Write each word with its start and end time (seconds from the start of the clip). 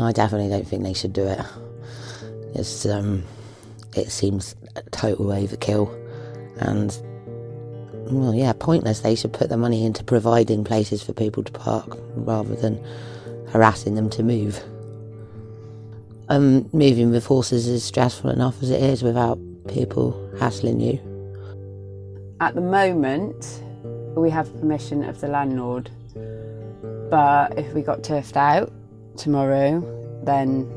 I 0.00 0.12
definitely 0.12 0.48
don't 0.48 0.66
think 0.66 0.82
they 0.82 0.94
should 0.94 1.12
do 1.12 1.26
it. 1.26 1.40
It's 2.54 2.86
um, 2.86 3.24
it 3.94 4.10
seems 4.10 4.54
a 4.76 4.82
total 4.90 5.26
overkill, 5.26 5.90
and 6.58 6.96
well, 8.10 8.34
yeah, 8.34 8.52
pointless. 8.52 9.00
They 9.00 9.14
should 9.14 9.32
put 9.32 9.48
the 9.48 9.56
money 9.56 9.84
into 9.84 10.04
providing 10.04 10.64
places 10.64 11.02
for 11.02 11.12
people 11.12 11.42
to 11.44 11.52
park 11.52 11.98
rather 12.14 12.54
than 12.54 12.82
harassing 13.50 13.94
them 13.94 14.08
to 14.10 14.22
move. 14.22 14.62
Um, 16.28 16.68
moving 16.72 17.10
with 17.10 17.26
horses 17.26 17.68
is 17.68 17.84
stressful 17.84 18.30
enough 18.30 18.62
as 18.62 18.70
it 18.70 18.82
is 18.82 19.02
without 19.02 19.38
people 19.68 20.18
hassling 20.38 20.80
you. 20.80 20.98
At 22.40 22.54
the 22.54 22.60
moment, 22.60 23.62
we 24.16 24.30
have 24.30 24.54
permission 24.58 25.04
of 25.04 25.20
the 25.20 25.28
landlord, 25.28 25.90
but 27.10 27.58
if 27.58 27.74
we 27.74 27.82
got 27.82 28.02
turfed 28.02 28.36
out 28.36 28.72
tomorrow, 29.16 29.80
then 30.24 30.70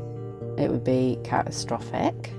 it 0.58 0.70
would 0.70 0.84
be 0.84 1.18
catastrophic. 1.24 2.32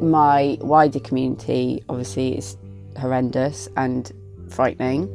My 0.00 0.58
wider 0.60 1.00
community 1.00 1.82
obviously 1.88 2.36
is 2.36 2.56
horrendous 2.98 3.68
and 3.76 4.12
frightening. 4.50 5.08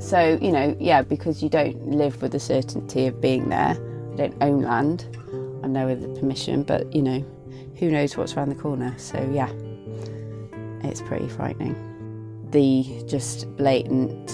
So, 0.00 0.38
you 0.40 0.52
know, 0.52 0.76
yeah, 0.78 1.02
because 1.02 1.42
you 1.42 1.48
don't 1.48 1.90
live 1.90 2.20
with 2.20 2.32
the 2.32 2.40
certainty 2.40 3.06
of 3.06 3.20
being 3.20 3.48
there, 3.48 3.74
you 4.10 4.16
don't 4.16 4.36
own 4.42 4.62
land, 4.62 5.06
I 5.62 5.68
know 5.68 5.86
with 5.86 6.02
the 6.02 6.20
permission, 6.20 6.62
but 6.62 6.94
you 6.94 7.02
know, 7.02 7.24
who 7.78 7.90
knows 7.90 8.16
what's 8.16 8.36
around 8.36 8.50
the 8.50 8.54
corner. 8.54 8.94
So, 8.98 9.18
yeah, 9.32 9.50
it's 10.86 11.00
pretty 11.02 11.28
frightening. 11.28 11.74
The 12.50 13.02
just 13.06 13.54
blatant 13.56 14.32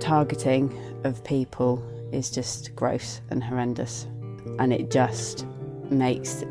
targeting 0.00 0.76
of 1.04 1.22
people 1.24 1.82
is 2.12 2.30
just 2.30 2.74
gross 2.74 3.20
and 3.30 3.42
horrendous, 3.42 4.06
and 4.58 4.72
it 4.72 4.90
just 4.90 5.46
makes 5.90 6.44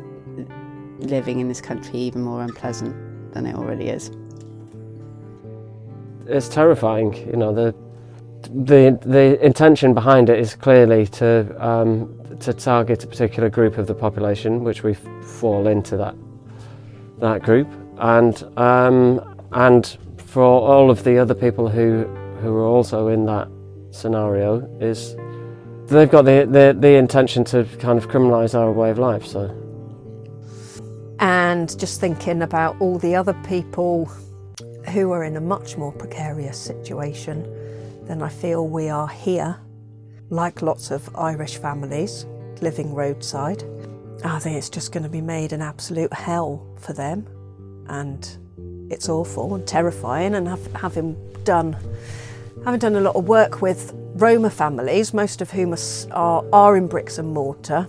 living 0.98 1.40
in 1.40 1.48
this 1.48 1.60
country 1.60 1.98
even 1.98 2.22
more 2.22 2.42
unpleasant 2.42 2.94
than 3.32 3.46
it 3.46 3.54
already 3.54 3.88
is. 3.88 4.10
It's 6.26 6.48
terrifying, 6.48 7.14
you 7.14 7.36
know. 7.36 7.52
The 7.52 7.74
the 8.42 8.98
the 9.02 9.44
intention 9.44 9.94
behind 9.94 10.28
it 10.30 10.38
is 10.38 10.54
clearly 10.54 11.06
to 11.06 11.54
um, 11.64 12.16
to 12.40 12.52
target 12.52 13.04
a 13.04 13.06
particular 13.06 13.50
group 13.50 13.78
of 13.78 13.86
the 13.86 13.94
population, 13.94 14.64
which 14.64 14.82
we 14.82 14.94
fall 14.94 15.66
into 15.66 15.96
that 15.96 16.14
that 17.18 17.42
group, 17.42 17.68
and 17.98 18.42
um, 18.56 19.36
and 19.52 19.98
for 20.16 20.42
all 20.42 20.90
of 20.90 21.02
the 21.04 21.18
other 21.18 21.34
people 21.34 21.68
who 21.68 22.04
who 22.40 22.54
are 22.56 22.66
also 22.66 23.08
in 23.08 23.26
that 23.26 23.48
scenario 23.90 24.60
is 24.80 25.16
they've 25.96 26.10
got 26.10 26.24
the, 26.24 26.46
the, 26.50 26.76
the 26.78 26.94
intention 26.94 27.44
to 27.44 27.64
kind 27.78 27.98
of 27.98 28.08
criminalise 28.08 28.54
our 28.58 28.72
way 28.72 28.90
of 28.90 28.98
life. 28.98 29.26
So, 29.26 29.56
and 31.18 31.78
just 31.78 32.00
thinking 32.00 32.42
about 32.42 32.80
all 32.80 32.98
the 32.98 33.14
other 33.14 33.34
people 33.46 34.06
who 34.92 35.12
are 35.12 35.24
in 35.24 35.36
a 35.36 35.40
much 35.40 35.76
more 35.76 35.92
precarious 35.92 36.58
situation 36.58 37.46
than 38.06 38.22
I 38.22 38.28
feel 38.28 38.66
we 38.66 38.88
are 38.88 39.08
here, 39.08 39.58
like 40.30 40.62
lots 40.62 40.90
of 40.90 41.14
Irish 41.14 41.58
families 41.58 42.24
living 42.60 42.94
roadside. 42.94 43.64
I 44.24 44.38
think 44.38 44.56
it's 44.56 44.70
just 44.70 44.92
going 44.92 45.02
to 45.02 45.08
be 45.08 45.20
made 45.20 45.52
an 45.52 45.62
absolute 45.62 46.12
hell 46.12 46.66
for 46.78 46.92
them, 46.92 47.26
and 47.88 48.88
it's 48.90 49.08
awful 49.08 49.54
and 49.54 49.66
terrifying. 49.66 50.34
And 50.34 50.48
having 50.76 51.16
done 51.44 51.76
having 52.64 52.78
done 52.78 52.96
a 52.96 53.00
lot 53.00 53.16
of 53.16 53.24
work 53.24 53.62
with 53.62 53.94
Roma 54.20 54.50
families, 54.50 55.14
most 55.14 55.40
of 55.40 55.50
whom 55.50 55.74
are, 56.12 56.44
are 56.52 56.76
in 56.76 56.86
bricks 56.88 57.16
and 57.16 57.32
mortar, 57.32 57.88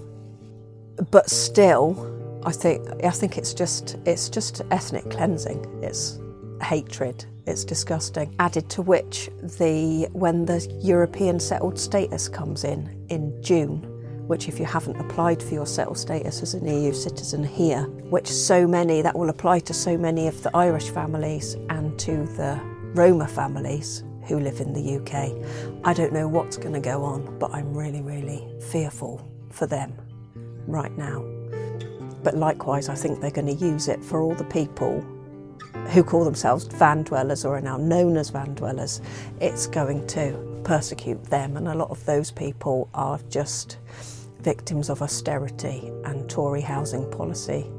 but 1.11 1.29
still, 1.29 2.41
I 2.45 2.53
think 2.53 2.87
I 3.03 3.09
think 3.09 3.37
it's 3.37 3.53
just 3.53 3.97
it's 4.05 4.29
just 4.29 4.61
ethnic 4.71 5.09
cleansing. 5.11 5.83
It's 5.83 6.19
hatred. 6.61 7.25
It's 7.45 7.65
disgusting. 7.65 8.33
Added 8.39 8.69
to 8.69 8.81
which 8.81 9.29
the 9.41 10.07
when 10.13 10.45
the 10.45 10.65
European 10.81 11.37
settled 11.37 11.77
status 11.77 12.29
comes 12.29 12.63
in 12.63 13.05
in 13.09 13.43
June, 13.43 13.81
which 14.27 14.47
if 14.47 14.57
you 14.57 14.65
haven't 14.65 14.95
applied 15.01 15.43
for 15.43 15.53
your 15.53 15.65
settled 15.65 15.97
status 15.97 16.41
as 16.41 16.53
an 16.53 16.65
EU 16.65 16.93
citizen 16.93 17.43
here, 17.43 17.83
which 18.09 18.31
so 18.31 18.65
many 18.65 19.01
that 19.01 19.17
will 19.17 19.29
apply 19.29 19.59
to 19.59 19.73
so 19.73 19.97
many 19.97 20.27
of 20.29 20.41
the 20.43 20.55
Irish 20.55 20.91
families 20.91 21.55
and 21.69 21.99
to 21.99 22.25
the 22.37 22.57
Roma 22.95 23.27
families 23.27 24.03
who 24.31 24.39
live 24.39 24.61
in 24.61 24.73
the 24.73 24.97
UK. 24.97 25.35
I 25.83 25.93
don't 25.93 26.13
know 26.13 26.27
what's 26.27 26.57
going 26.57 26.73
to 26.73 26.79
go 26.79 27.03
on, 27.03 27.37
but 27.37 27.51
I'm 27.53 27.73
really, 27.75 28.01
really 28.01 28.47
fearful 28.71 29.29
for 29.49 29.67
them 29.67 29.93
right 30.67 30.95
now. 30.97 31.23
But 32.23 32.37
likewise, 32.37 32.87
I 32.87 32.95
think 32.95 33.19
they're 33.19 33.31
going 33.31 33.47
to 33.47 33.65
use 33.65 33.87
it 33.87 34.03
for 34.03 34.21
all 34.21 34.33
the 34.33 34.45
people 34.45 35.01
who 35.89 36.03
call 36.03 36.23
themselves 36.23 36.65
van 36.65 37.03
dwellers 37.03 37.43
or 37.43 37.57
are 37.57 37.61
now 37.61 37.77
known 37.77 38.15
as 38.15 38.29
van 38.29 38.53
dwellers. 38.53 39.01
It's 39.39 39.67
going 39.67 40.07
to 40.07 40.61
persecute 40.63 41.23
them, 41.25 41.57
and 41.57 41.67
a 41.67 41.75
lot 41.75 41.89
of 41.89 42.05
those 42.05 42.31
people 42.31 42.89
are 42.93 43.19
just 43.29 43.79
victims 44.39 44.89
of 44.89 45.01
austerity 45.01 45.91
and 46.05 46.29
Tory 46.29 46.61
housing 46.61 47.09
policy 47.11 47.69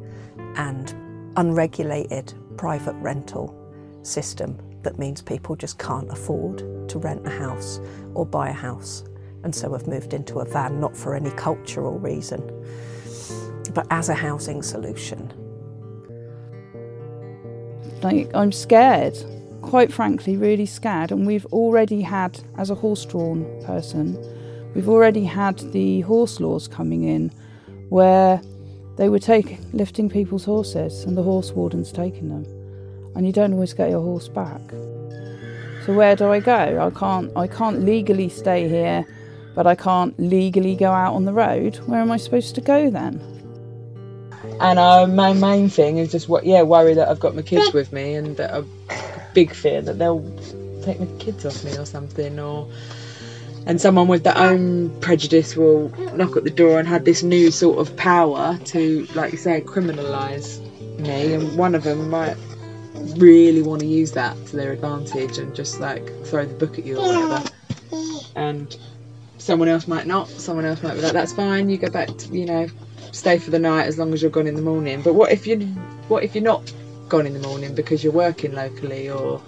and 0.57 0.95
unregulated 1.37 2.35
private 2.57 2.95
rental 2.95 3.59
system 4.03 4.59
that 4.82 4.98
means 4.98 5.22
people 5.22 5.56
just 5.56 5.78
can't 5.78 6.10
afford 6.10 6.88
to 6.88 6.98
rent 6.98 7.26
a 7.26 7.31
house 7.31 7.81
or 8.15 8.26
buy 8.26 8.48
a 8.48 8.53
house 8.53 9.04
and 9.44 9.54
so 9.54 9.72
have 9.72 9.87
moved 9.87 10.15
into 10.15 10.38
a 10.38 10.44
van 10.44 10.81
not 10.81 10.97
for 10.97 11.15
any 11.15 11.31
cultural 11.32 11.98
reason 11.98 12.41
but 13.75 13.87
as 13.91 14.09
a 14.09 14.15
housing 14.15 14.62
solution. 14.62 15.32
Like, 18.03 18.31
I'm 18.34 18.53
scared, 18.53 19.16
quite 19.62 19.93
frankly, 19.93 20.37
really 20.37 20.66
scared. 20.66 21.12
And 21.12 21.26
we've 21.26 21.47
already 21.47 22.03
had, 22.03 22.41
as 22.59 22.70
a 22.70 22.75
horse 22.75 23.04
drawn 23.04 23.44
person, 23.64 24.19
we've 24.75 24.88
already 24.88 25.25
had 25.25 25.59
the 25.72 26.00
horse 26.03 26.41
laws 26.41 26.66
coming 26.66 27.04
in 27.04 27.31
where 27.88 28.41
they 28.97 29.09
were 29.09 29.19
taking, 29.19 29.64
lifting 29.72 30.09
people's 30.09 30.44
horses 30.44 31.04
and 31.04 31.16
the 31.16 31.22
horse 31.22 31.53
wardens 31.53 31.93
taking 31.93 32.28
them 32.28 32.44
and 33.15 33.27
you 33.27 33.33
don't 33.33 33.53
always 33.53 33.73
get 33.75 33.91
your 33.91 34.03
horse 34.03 34.28
back. 34.28 34.61
So 35.87 35.95
where 35.95 36.15
do 36.15 36.31
I 36.31 36.41
go? 36.41 36.87
I 36.87 36.99
can't 36.99 37.33
I 37.37 37.47
can't 37.47 37.84
legally 37.84 38.28
stay 38.28 38.69
here, 38.69 39.06
but 39.55 39.67
I 39.67 39.75
can't 39.75 40.19
legally 40.19 40.77
go 40.77 40.93
out 40.93 41.15
on 41.15 41.25
the 41.25 41.33
road. 41.33 41.77
Where 41.87 42.00
am 42.00 42.11
I 42.11 42.17
supposed 42.17 42.55
to 42.55 42.61
go 42.61 42.89
then? 42.91 43.21
And 44.61 44.78
uh, 44.78 45.06
my 45.06 45.33
main 45.33 45.69
thing 45.69 45.99
is 45.99 46.12
just 46.12 46.28
what 46.28 46.45
yeah 46.45 46.62
worry 46.62 46.95
that 46.95 47.09
I've 47.09 47.21
got 47.21 47.34
my 47.34 47.43
kids 47.43 47.73
with 47.73 47.93
me 47.93 48.15
and 48.15 48.37
that 48.37 48.55
a 48.55 48.65
big 49.34 49.53
fear 49.55 49.83
that 49.83 49.99
they'll 49.99 50.23
take 50.83 51.00
my 51.00 51.06
kids 51.19 51.44
off 51.47 51.65
me 51.65 51.77
or 51.77 51.87
something 51.87 52.39
or 52.39 52.69
and 53.67 53.81
someone 53.81 54.09
with 54.09 54.25
their 54.25 54.37
own 54.37 54.91
prejudice 55.00 55.56
will 55.56 55.89
knock 56.17 56.37
at 56.37 56.44
the 56.44 56.50
door 56.50 56.79
and 56.79 56.89
have 56.89 57.05
this 57.05 57.23
new 57.23 57.50
sort 57.50 57.79
of 57.79 57.97
power 57.97 58.59
to 58.65 59.06
like 59.15 59.33
you 59.33 59.39
say 59.39 59.61
criminalize 59.61 60.61
me 60.99 61.34
and 61.34 61.56
one 61.56 61.75
of 61.75 61.84
them 61.84 62.11
might 62.11 62.37
really 63.17 63.63
want 63.63 63.81
to 63.81 63.87
use 63.87 64.13
that 64.13 64.37
to 64.47 64.57
their 64.57 64.73
advantage 64.73 65.39
and 65.39 65.55
just 65.55 65.81
like 65.81 66.11
throw 66.25 66.45
the 66.45 66.55
book 66.55 66.79
at 66.79 66.85
you 66.85 66.99
or 66.99 67.09
whatever. 67.09 67.51
And 68.35 68.77
someone 69.39 69.69
else 69.69 69.87
might 69.87 70.07
not. 70.07 70.29
Someone 70.29 70.65
else 70.65 70.83
might 70.83 70.95
be 70.95 71.01
like, 71.01 71.12
"That's 71.12 71.33
fine. 71.33 71.69
You 71.69 71.77
go 71.79 71.91
back. 71.91 72.09
To, 72.09 72.29
you 72.29 72.47
know, 72.47 72.69
stay 73.12 73.39
for 73.39 73.51
the 73.51 73.59
night 73.59 73.87
as 73.87 73.99
long 73.99 74.12
as 74.15 74.23
you're 74.23 74.31
gone 74.31 74.47
in 74.47 74.55
the 74.55 74.62
morning." 74.62 75.03
But 75.03 75.15
what 75.15 75.33
if 75.33 75.47
you 75.47 75.59
what 76.09 76.25
if 76.25 76.35
you're 76.35 76.45
not 76.45 76.73
gone 77.12 77.27
in 77.27 77.35
the 77.35 77.47
morning 77.47 77.75
because 77.75 78.03
you're 78.03 78.12
working 78.12 78.55
locally 78.55 79.11
or 79.11 79.43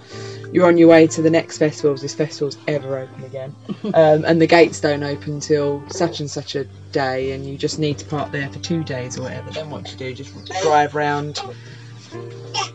you're 0.52 0.66
on 0.66 0.76
your 0.76 0.86
way 0.86 1.06
to 1.06 1.22
the 1.22 1.30
next 1.30 1.56
festival 1.56 1.94
if 1.94 2.00
this 2.02 2.14
festival's 2.14 2.58
ever 2.68 2.98
open 2.98 3.24
again 3.24 3.56
um, 3.94 4.22
and 4.26 4.38
the 4.38 4.46
gates 4.46 4.80
don't 4.80 5.02
open 5.02 5.40
till 5.40 5.82
such 5.88 6.20
and 6.20 6.30
such 6.30 6.56
a 6.56 6.64
day 6.92 7.32
and 7.32 7.46
you 7.46 7.56
just 7.56 7.78
need 7.78 7.96
to 7.96 8.04
park 8.04 8.30
there 8.32 8.50
for 8.50 8.58
two 8.58 8.84
days 8.84 9.18
or 9.18 9.22
whatever 9.22 9.50
then 9.50 9.70
what 9.70 9.84
do 9.84 9.92
you 9.92 9.96
do 9.96 10.14
just 10.14 10.52
drive 10.62 10.94
around 10.94 11.40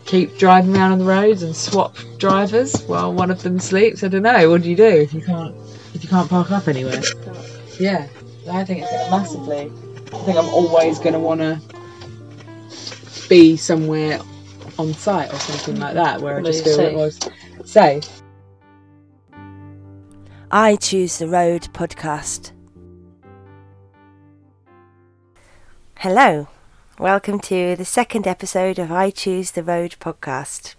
keep 0.10 0.36
driving 0.40 0.76
around 0.76 0.92
on 0.94 1.00
the 1.00 1.06
roads 1.06 1.44
and 1.44 1.56
swap 1.56 1.96
drivers 2.18 2.82
while 2.84 3.14
one 3.14 3.30
of 3.30 3.44
them 3.44 3.60
sleeps. 3.60 4.04
I 4.04 4.08
don't 4.08 4.24
know. 4.24 4.50
What 4.50 4.64
do 4.64 4.70
you 4.70 4.76
do 4.76 4.84
if 4.84 5.14
you 5.14 5.22
can't 5.22 5.56
if 5.94 6.04
you 6.04 6.10
can't 6.10 6.28
park 6.28 6.50
up 6.50 6.68
anywhere? 6.68 7.04
Yeah, 7.80 8.08
I 8.52 8.66
think 8.66 8.84
it's 8.84 9.12
massively. 9.12 9.72
I 10.12 10.24
think 10.24 10.38
I'm 10.38 10.50
always 10.50 10.98
going 10.98 11.14
to 11.14 11.20
want 11.20 11.42
to 11.42 11.62
be 13.30 13.56
somewhere 13.56 14.20
on 14.80 14.94
site 14.94 15.32
or 15.32 15.38
something 15.38 15.80
like 15.80 15.94
that 15.94 16.22
where 16.22 16.40
I 16.40 16.42
just 16.42 16.64
feel 16.64 16.80
it 16.80 16.96
was 16.96 17.20
safe. 17.64 18.24
I 20.50 20.76
Choose 20.78 21.20
the 21.20 21.28
Road 21.28 21.72
podcast. 21.74 22.52
Hello. 25.98 26.48
Welcome 27.00 27.40
to 27.44 27.78
the 27.78 27.86
second 27.86 28.28
episode 28.28 28.78
of 28.78 28.92
I 28.92 29.10
Choose 29.10 29.52
the 29.52 29.64
Road 29.64 29.96
podcast. 30.02 30.76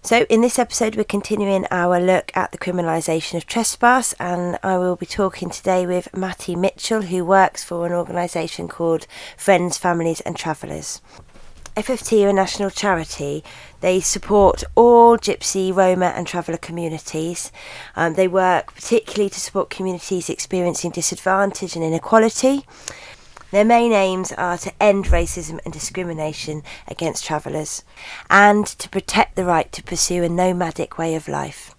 So, 0.00 0.26
in 0.30 0.42
this 0.42 0.60
episode, 0.60 0.94
we're 0.94 1.02
continuing 1.02 1.66
our 1.72 1.98
look 1.98 2.30
at 2.36 2.52
the 2.52 2.58
criminalisation 2.58 3.34
of 3.34 3.44
trespass, 3.44 4.12
and 4.20 4.60
I 4.62 4.78
will 4.78 4.94
be 4.94 5.06
talking 5.06 5.50
today 5.50 5.88
with 5.88 6.14
Matty 6.14 6.54
Mitchell, 6.54 7.02
who 7.02 7.24
works 7.24 7.64
for 7.64 7.84
an 7.84 7.92
organisation 7.92 8.68
called 8.68 9.08
Friends, 9.36 9.76
Families 9.76 10.20
and 10.20 10.36
Travellers. 10.36 11.02
FFT 11.76 12.24
are 12.24 12.28
a 12.28 12.32
national 12.32 12.70
charity. 12.70 13.42
They 13.80 13.98
support 13.98 14.62
all 14.76 15.16
Gypsy, 15.18 15.74
Roma, 15.74 16.12
and 16.14 16.28
traveller 16.28 16.58
communities. 16.58 17.50
Um, 17.96 18.14
they 18.14 18.28
work 18.28 18.74
particularly 18.74 19.30
to 19.30 19.40
support 19.40 19.70
communities 19.70 20.30
experiencing 20.30 20.90
disadvantage 20.90 21.74
and 21.74 21.84
inequality. 21.84 22.66
Their 23.52 23.66
main 23.66 23.92
aims 23.92 24.32
are 24.32 24.56
to 24.56 24.72
end 24.82 25.04
racism 25.04 25.60
and 25.62 25.74
discrimination 25.74 26.62
against 26.88 27.26
travellers 27.26 27.84
and 28.30 28.66
to 28.66 28.88
protect 28.88 29.36
the 29.36 29.44
right 29.44 29.70
to 29.72 29.82
pursue 29.82 30.24
a 30.24 30.28
nomadic 30.30 30.96
way 30.96 31.14
of 31.16 31.28
life. 31.28 31.74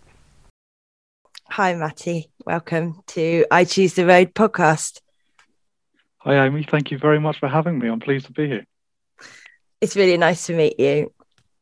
Hi, 1.50 1.74
Matty. 1.74 2.30
Welcome 2.46 3.02
to 3.08 3.48
I 3.50 3.66
Choose 3.66 3.96
the 3.96 4.06
Road 4.06 4.36
podcast. 4.36 5.02
Hi, 6.20 6.46
Amy. 6.46 6.62
Thank 6.62 6.92
you 6.92 7.00
very 7.00 7.20
much 7.20 7.40
for 7.40 7.50
having 7.50 7.80
me. 7.80 7.88
I'm 7.88 8.00
pleased 8.00 8.28
to 8.28 8.34
be 8.34 8.48
here. 8.48 8.68
It's 9.82 9.96
really 9.96 10.18
nice 10.18 10.46
to 10.46 10.56
meet 10.56 10.80
you. 10.80 11.12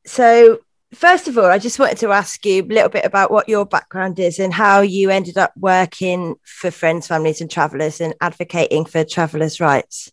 So, 0.05 0.59
first 0.93 1.27
of 1.27 1.37
all, 1.37 1.45
I 1.45 1.57
just 1.57 1.79
wanted 1.79 1.97
to 1.99 2.11
ask 2.11 2.45
you 2.45 2.63
a 2.63 2.65
little 2.65 2.89
bit 2.89 3.05
about 3.05 3.31
what 3.31 3.49
your 3.49 3.65
background 3.65 4.19
is 4.19 4.39
and 4.39 4.53
how 4.53 4.81
you 4.81 5.09
ended 5.09 5.37
up 5.37 5.53
working 5.55 6.35
for 6.43 6.71
friends, 6.71 7.07
families, 7.07 7.41
and 7.41 7.49
travellers 7.49 8.01
and 8.01 8.13
advocating 8.21 8.85
for 8.85 9.03
travellers' 9.03 9.59
rights. 9.59 10.11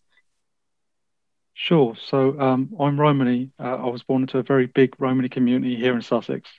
Sure. 1.53 1.95
So 2.07 2.39
um, 2.39 2.69
I'm 2.79 2.99
Romany. 2.99 3.51
Uh, 3.59 3.75
I 3.75 3.89
was 3.89 4.01
born 4.03 4.21
into 4.21 4.37
a 4.37 4.43
very 4.43 4.67
big 4.67 4.95
Romany 4.97 5.27
community 5.27 5.75
here 5.75 5.93
in 5.93 6.01
Sussex. 6.01 6.49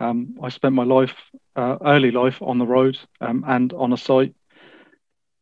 Um, 0.00 0.36
I 0.42 0.48
spent 0.48 0.74
my 0.74 0.82
life, 0.82 1.14
uh, 1.54 1.78
early 1.84 2.10
life, 2.10 2.42
on 2.42 2.58
the 2.58 2.66
road 2.66 2.98
um, 3.20 3.44
and 3.46 3.72
on 3.72 3.92
a 3.92 3.96
site. 3.96 4.34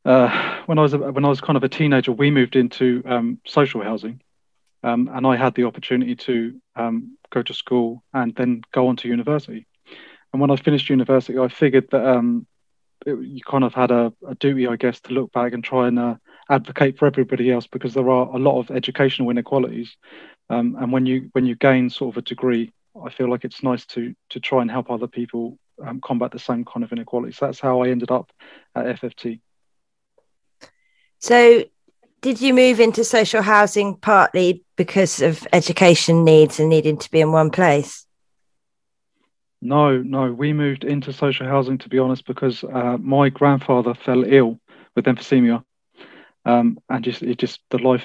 Uh, 0.05 0.61
when 0.67 0.79
I 0.79 0.83
was 0.83 0.95
when 0.95 1.25
I 1.25 1.29
was 1.29 1.41
kind 1.41 1.57
of 1.57 1.65
a 1.65 1.69
teenager, 1.69 2.13
we 2.13 2.31
moved 2.31 2.57
into 2.57 3.03
um, 3.07 3.39
social 3.47 3.83
housing, 3.83 4.21
um, 4.83 5.11
and 5.13 5.27
I 5.27 5.37
had 5.37 5.55
the 5.55 5.65
opportunity 5.65 6.17
to 6.17 6.61
um, 6.77 7.17
go 7.31 7.43
to 7.43 7.55
school 7.55 8.03
and 8.13 8.35
then 8.35 8.63
go 8.73 8.89
on 8.89 8.97
to 8.97 9.09
university. 9.09 9.67
And 10.33 10.41
when 10.41 10.51
I 10.51 10.57
finished 10.57 10.91
university, 10.91 11.39
I 11.39 11.49
figured 11.49 11.89
that 11.91 12.07
um, 12.07 12.47
it, 13.07 13.19
you 13.21 13.41
kind 13.47 13.65
of 13.65 13.75
had 13.75 13.91
a, 13.91 14.13
a, 14.27 14.35
duty, 14.35 14.67
I 14.67 14.77
guess, 14.77 15.01
to 15.03 15.13
look 15.13 15.33
back 15.33 15.53
and 15.53 15.63
try 15.63 15.89
and 15.89 15.99
uh, 15.99 16.15
advocate 16.49 16.99
for 16.99 17.07
everybody 17.07 17.51
else 17.51 17.67
because 17.67 17.95
there 17.95 18.09
are 18.09 18.29
a 18.29 18.39
lot 18.39 18.59
of 18.59 18.71
educational 18.71 19.31
inequalities. 19.31 19.97
Um, 20.49 20.77
and 20.81 20.93
when 20.93 21.07
you 21.07 21.31
when 21.33 21.47
you 21.47 21.55
gain 21.55 21.91
sort 21.91 22.15
of 22.15 22.19
a 22.19 22.23
degree, 22.23 22.73
I 23.05 23.11
feel 23.11 23.31
like 23.31 23.45
it's 23.45 23.63
nice 23.63 23.87
to 23.87 24.15
to 24.31 24.41
try 24.41 24.63
and 24.63 24.71
help 24.71 24.91
other 24.91 25.07
people 25.07 25.59
um, 25.85 26.01
combat 26.01 26.31
the 26.31 26.39
same 26.39 26.65
kind 26.65 26.85
of 26.85 26.93
inequalities. 26.93 27.39
So 27.39 27.47
that's 27.47 27.61
how 27.61 27.83
I 27.83 27.89
ended 27.89 28.11
up 28.11 28.31
at 28.75 29.01
FFT. 29.01 29.41
So, 31.19 31.65
did 32.21 32.41
you 32.41 32.53
move 32.55 32.81
into 32.81 33.05
social 33.05 33.43
housing 33.43 33.97
partly 33.97 34.65
because 34.83 35.23
of 35.23 35.47
education 35.53 36.25
needs 36.25 36.59
and 36.59 36.69
needing 36.69 36.97
to 36.97 37.11
be 37.11 37.21
in 37.21 37.31
one 37.31 37.51
place? 37.51 38.05
No, 39.61 40.03
no. 40.03 40.33
We 40.33 40.53
moved 40.53 40.83
into 40.83 41.13
social 41.13 41.47
housing, 41.47 41.79
to 41.79 41.89
be 41.89 42.01
honest, 42.01 42.27
because 42.27 42.65
uh, 42.65 42.97
my 42.99 43.29
grandfather 43.29 43.95
fell 43.95 44.25
ill 44.25 44.59
with 44.97 45.05
emphysema, 45.05 45.63
um, 46.45 46.81
and 46.89 47.05
just 47.05 47.23
it 47.23 47.39
just 47.39 47.61
the 47.71 47.79
life 47.79 48.05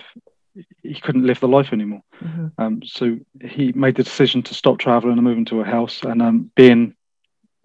he 0.84 1.00
couldn't 1.00 1.26
live 1.26 1.40
the 1.40 1.48
life 1.48 1.74
anymore. 1.74 2.04
Mm-hmm. 2.24 2.48
Um, 2.60 2.82
so 2.84 3.18
he 3.42 3.72
made 3.72 3.96
the 3.96 4.04
decision 4.04 4.44
to 4.44 4.54
stop 4.54 4.78
traveling 4.78 5.14
and 5.14 5.24
move 5.24 5.38
into 5.40 5.62
a 5.62 5.66
house. 5.66 6.04
And 6.04 6.22
um, 6.22 6.52
being 6.56 6.96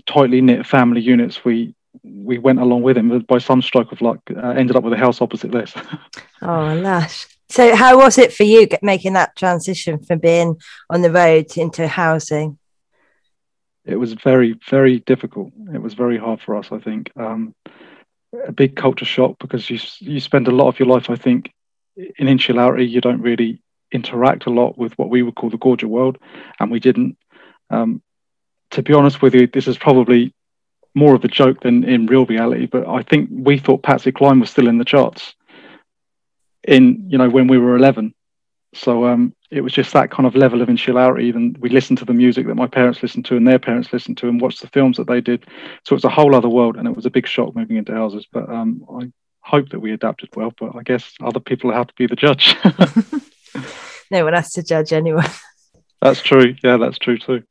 tightly 0.07 0.41
knit 0.41 0.67
family 0.67 1.03
units, 1.03 1.45
we 1.45 1.75
we 2.03 2.39
went 2.39 2.61
along 2.61 2.81
with 2.81 2.97
him. 2.97 3.11
But 3.11 3.27
by 3.27 3.39
some 3.39 3.61
stroke 3.61 3.93
of 3.93 4.01
luck, 4.01 4.21
uh, 4.35 4.55
ended 4.61 4.75
up 4.75 4.85
with 4.85 4.95
a 4.95 5.05
house 5.05 5.21
opposite 5.21 5.53
this. 5.53 5.75
oh, 6.43 6.81
lash. 6.83 7.27
So, 7.53 7.77
how 7.77 7.99
was 7.99 8.17
it 8.17 8.33
for 8.33 8.45
you 8.45 8.67
making 8.81 9.13
that 9.13 9.37
transition 9.37 10.03
from 10.03 10.21
being 10.21 10.57
on 10.89 11.03
the 11.03 11.13
road 11.13 11.55
into 11.59 11.87
housing? 11.87 12.59
It 13.85 13.97
was 13.97 14.15
very, 14.15 14.59
very 14.71 15.01
difficult. 15.01 15.53
It 15.75 15.83
was 15.83 15.93
very 15.93 16.17
hard 16.17 16.41
for 16.41 16.57
us, 16.57 16.69
I 16.73 16.79
think. 16.79 17.11
Um, 17.15 17.55
a 18.49 18.53
big 18.53 18.75
culture 18.75 19.05
shock 19.05 19.37
because 19.39 19.69
you 19.69 19.79
you 19.99 20.19
spend 20.19 20.49
a 20.49 20.51
lot 20.51 20.69
of 20.69 20.79
your 20.79 20.89
life, 20.89 21.11
I 21.11 21.17
think, 21.17 21.53
in 21.95 22.27
insularity. 22.27 22.87
You 22.87 23.03
don't 23.03 23.21
really 23.21 23.61
interact 23.93 24.47
a 24.47 24.51
lot 24.51 24.79
with 24.79 24.97
what 24.99 25.11
we 25.11 25.21
would 25.21 25.35
call 25.35 25.51
the 25.51 25.59
Gurja 25.59 25.85
world, 25.85 26.17
and 26.59 26.71
we 26.71 26.81
didn't. 26.81 27.19
Um, 27.69 28.01
to 28.71 28.83
be 28.83 28.95
honest 28.95 29.21
with 29.21 29.35
you, 29.35 29.47
this 29.47 29.69
is 29.69 29.77
probably 29.77 30.33
more 30.95 31.15
of 31.15 31.23
a 31.23 31.29
joke 31.29 31.61
than 31.61 31.85
in 31.85 32.07
real 32.07 32.25
reality. 32.25 32.65
But 32.65 32.89
I 32.89 33.03
think 33.03 33.29
we 33.31 33.59
thought 33.59 33.83
Patsy 33.83 34.11
Cline 34.11 34.41
was 34.41 34.49
still 34.49 34.69
in 34.69 34.79
the 34.79 34.87
charts 34.87 35.35
in 36.67 37.05
you 37.09 37.19
know 37.19 37.29
when 37.29 37.49
we 37.49 37.59
were 37.59 37.77
11 37.77 38.15
so 38.75 39.07
um, 39.07 39.35
it 39.51 39.61
was 39.61 39.73
just 39.73 39.93
that 39.93 40.11
kind 40.11 40.27
of 40.27 40.35
level 40.35 40.63
of 40.63 40.69
insularity. 40.71 41.31
And 41.31 41.57
we 41.59 41.69
listened 41.69 41.99
to 41.99 42.05
the 42.05 42.15
music 42.15 42.47
that 42.47 42.55
my 42.55 42.67
parents 42.67 43.03
listened 43.03 43.27
to 43.27 43.37
and 43.37 43.47
their 43.47 43.59
parents 43.59 43.93
listened 43.93 44.17
to 44.19 44.29
and 44.29 44.41
watched 44.41 44.63
the 44.63 44.69
films 44.69 44.97
that 44.97 45.07
they 45.07 45.21
did. 45.21 45.45
So 45.85 45.93
it 45.93 45.97
was 45.97 46.05
a 46.05 46.09
whole 46.09 46.35
other 46.35 46.49
world. 46.49 46.77
And 46.77 46.89
it 46.89 46.97
was 46.97 47.05
a 47.05 47.11
big 47.11 47.27
shock 47.27 47.55
moving 47.55 47.77
into 47.77 47.93
houses. 47.93 48.27
But 48.33 48.49
um, 48.49 48.85
I 48.99 49.13
hope 49.41 49.69
that 49.71 49.81
we 49.81 49.93
adapted 49.93 50.31
well. 50.35 50.53
But 50.59 50.75
I 50.75 50.83
guess 50.83 51.13
other 51.23 51.41
people 51.41 51.71
have 51.73 51.89
to 51.89 51.95
be 51.95 52.07
the 52.07 52.17
judge. 52.17 52.57
no 54.11 54.25
one 54.25 54.33
has 54.33 54.53
to 54.55 54.63
judge 54.63 54.93
anyone. 54.93 55.29
That's 56.01 56.23
true. 56.23 56.57
Yeah, 56.65 56.79
that's 56.79 56.99
true 56.99 57.19
too. 57.19 57.43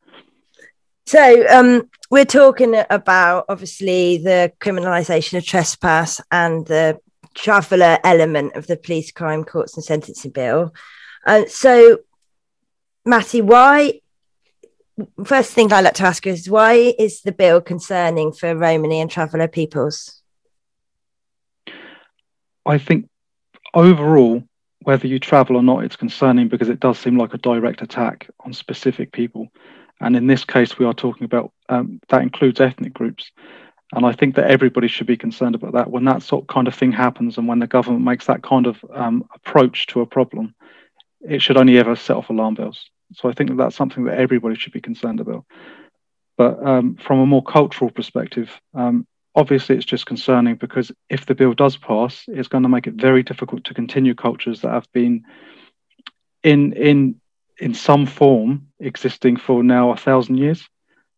So 1.06 1.48
um, 1.50 1.90
we're 2.10 2.26
talking 2.26 2.82
about 2.90 3.46
obviously 3.48 4.18
the 4.18 4.52
criminalisation 4.60 5.38
of 5.38 5.46
trespass 5.46 6.20
and 6.32 6.66
the 6.66 7.00
traveller 7.42 7.98
element 8.04 8.56
of 8.56 8.68
the 8.68 8.78
police 8.78 9.12
crime 9.12 9.44
courts 9.44 9.76
and 9.76 9.84
sentencing 9.84 10.32
bill. 10.32 10.74
Uh, 11.26 11.46
so, 11.48 12.00
Matty, 13.06 13.42
why? 13.42 14.00
First 15.26 15.54
thing 15.54 15.74
I'd 15.74 15.82
like 15.82 15.96
to 15.96 16.04
ask 16.04 16.28
is 16.28 16.50
why 16.50 16.94
is 17.00 17.22
the 17.22 17.32
bill 17.32 17.62
concerning 17.62 18.32
for 18.32 18.56
Romany 18.56 19.02
and 19.02 19.10
traveller 19.10 19.48
peoples? 19.48 20.22
I 22.66 22.78
think 22.78 23.10
overall, 23.74 24.44
whether 24.84 25.08
you 25.08 25.18
travel 25.18 25.56
or 25.56 25.64
not, 25.64 25.84
it's 25.84 25.96
concerning 25.96 26.48
because 26.48 26.70
it 26.70 26.80
does 26.80 27.00
seem 27.00 27.18
like 27.18 27.34
a 27.34 27.40
direct 27.40 27.82
attack 27.82 28.30
on 28.42 28.54
specific 28.54 29.12
people. 29.12 29.48
And 30.00 30.16
in 30.16 30.28
this 30.28 30.44
case, 30.44 30.78
we 30.78 30.86
are 30.86 30.94
talking 30.94 31.26
about 31.26 31.52
um, 31.70 32.00
that 32.10 32.22
includes 32.22 32.60
ethnic 32.60 32.94
groups. 32.94 33.32
And 33.94 34.06
I 34.06 34.14
think 34.14 34.36
that 34.36 34.50
everybody 34.50 34.88
should 34.88 35.08
be 35.08 35.18
concerned 35.18 35.56
about 35.56 35.74
that 35.74 35.92
when 35.92 36.06
that 36.06 36.24
sort 36.24 36.44
of 36.44 36.48
kind 36.48 36.68
of 36.68 36.76
thing 36.76 36.92
happens 36.92 37.38
and 37.38 37.48
when 37.48 37.60
the 37.60 37.68
government 37.68 38.06
makes 38.06 38.28
that 38.28 38.42
kind 38.42 38.66
of 38.66 38.84
um, 38.94 39.28
approach 39.34 39.88
to 39.88 40.02
a 40.02 40.06
problem 40.06 40.56
it 41.24 41.42
should 41.42 41.58
only 41.58 41.78
ever 41.78 41.96
set 41.96 42.18
off 42.18 42.30
alarm 42.30 42.56
bells. 42.56 42.90
So 43.14 43.30
I 43.30 43.34
think 43.34 43.50
that 43.50 43.58
that's 43.58 43.76
something 43.76 44.06
that 44.06 44.18
everybody 44.18 44.56
should 44.56 44.74
be 44.74 44.82
concerned 44.82 45.20
about. 45.20 45.46
But 46.38 46.66
um, 46.66 46.96
from 46.96 47.20
a 47.20 47.26
more 47.26 47.44
cultural 47.44 47.92
perspective, 47.92 48.50
um, 48.74 49.06
obviously 49.36 49.76
it's 49.76 49.86
just 49.86 50.06
concerning 50.06 50.56
because 50.56 50.92
if 51.10 51.26
the 51.26 51.36
bill 51.36 51.54
does 51.54 51.78
pass, 51.78 52.24
it's 52.28 52.48
going 52.48 52.64
to 52.64 52.70
make 52.70 52.88
it 52.88 52.96
very 52.96 53.24
difficult 53.24 53.66
to 53.66 53.74
continue 53.74 54.16
cultures 54.16 54.62
that 54.62 54.72
have 54.72 54.92
been 54.94 55.24
in 56.44 56.74
in 56.74 57.16
in 57.60 57.76
some 57.76 58.08
form 58.08 58.68
existing 58.80 59.38
for 59.38 59.64
now 59.64 59.92
a 59.92 59.98
thousand 59.98 60.38
years. 60.38 60.68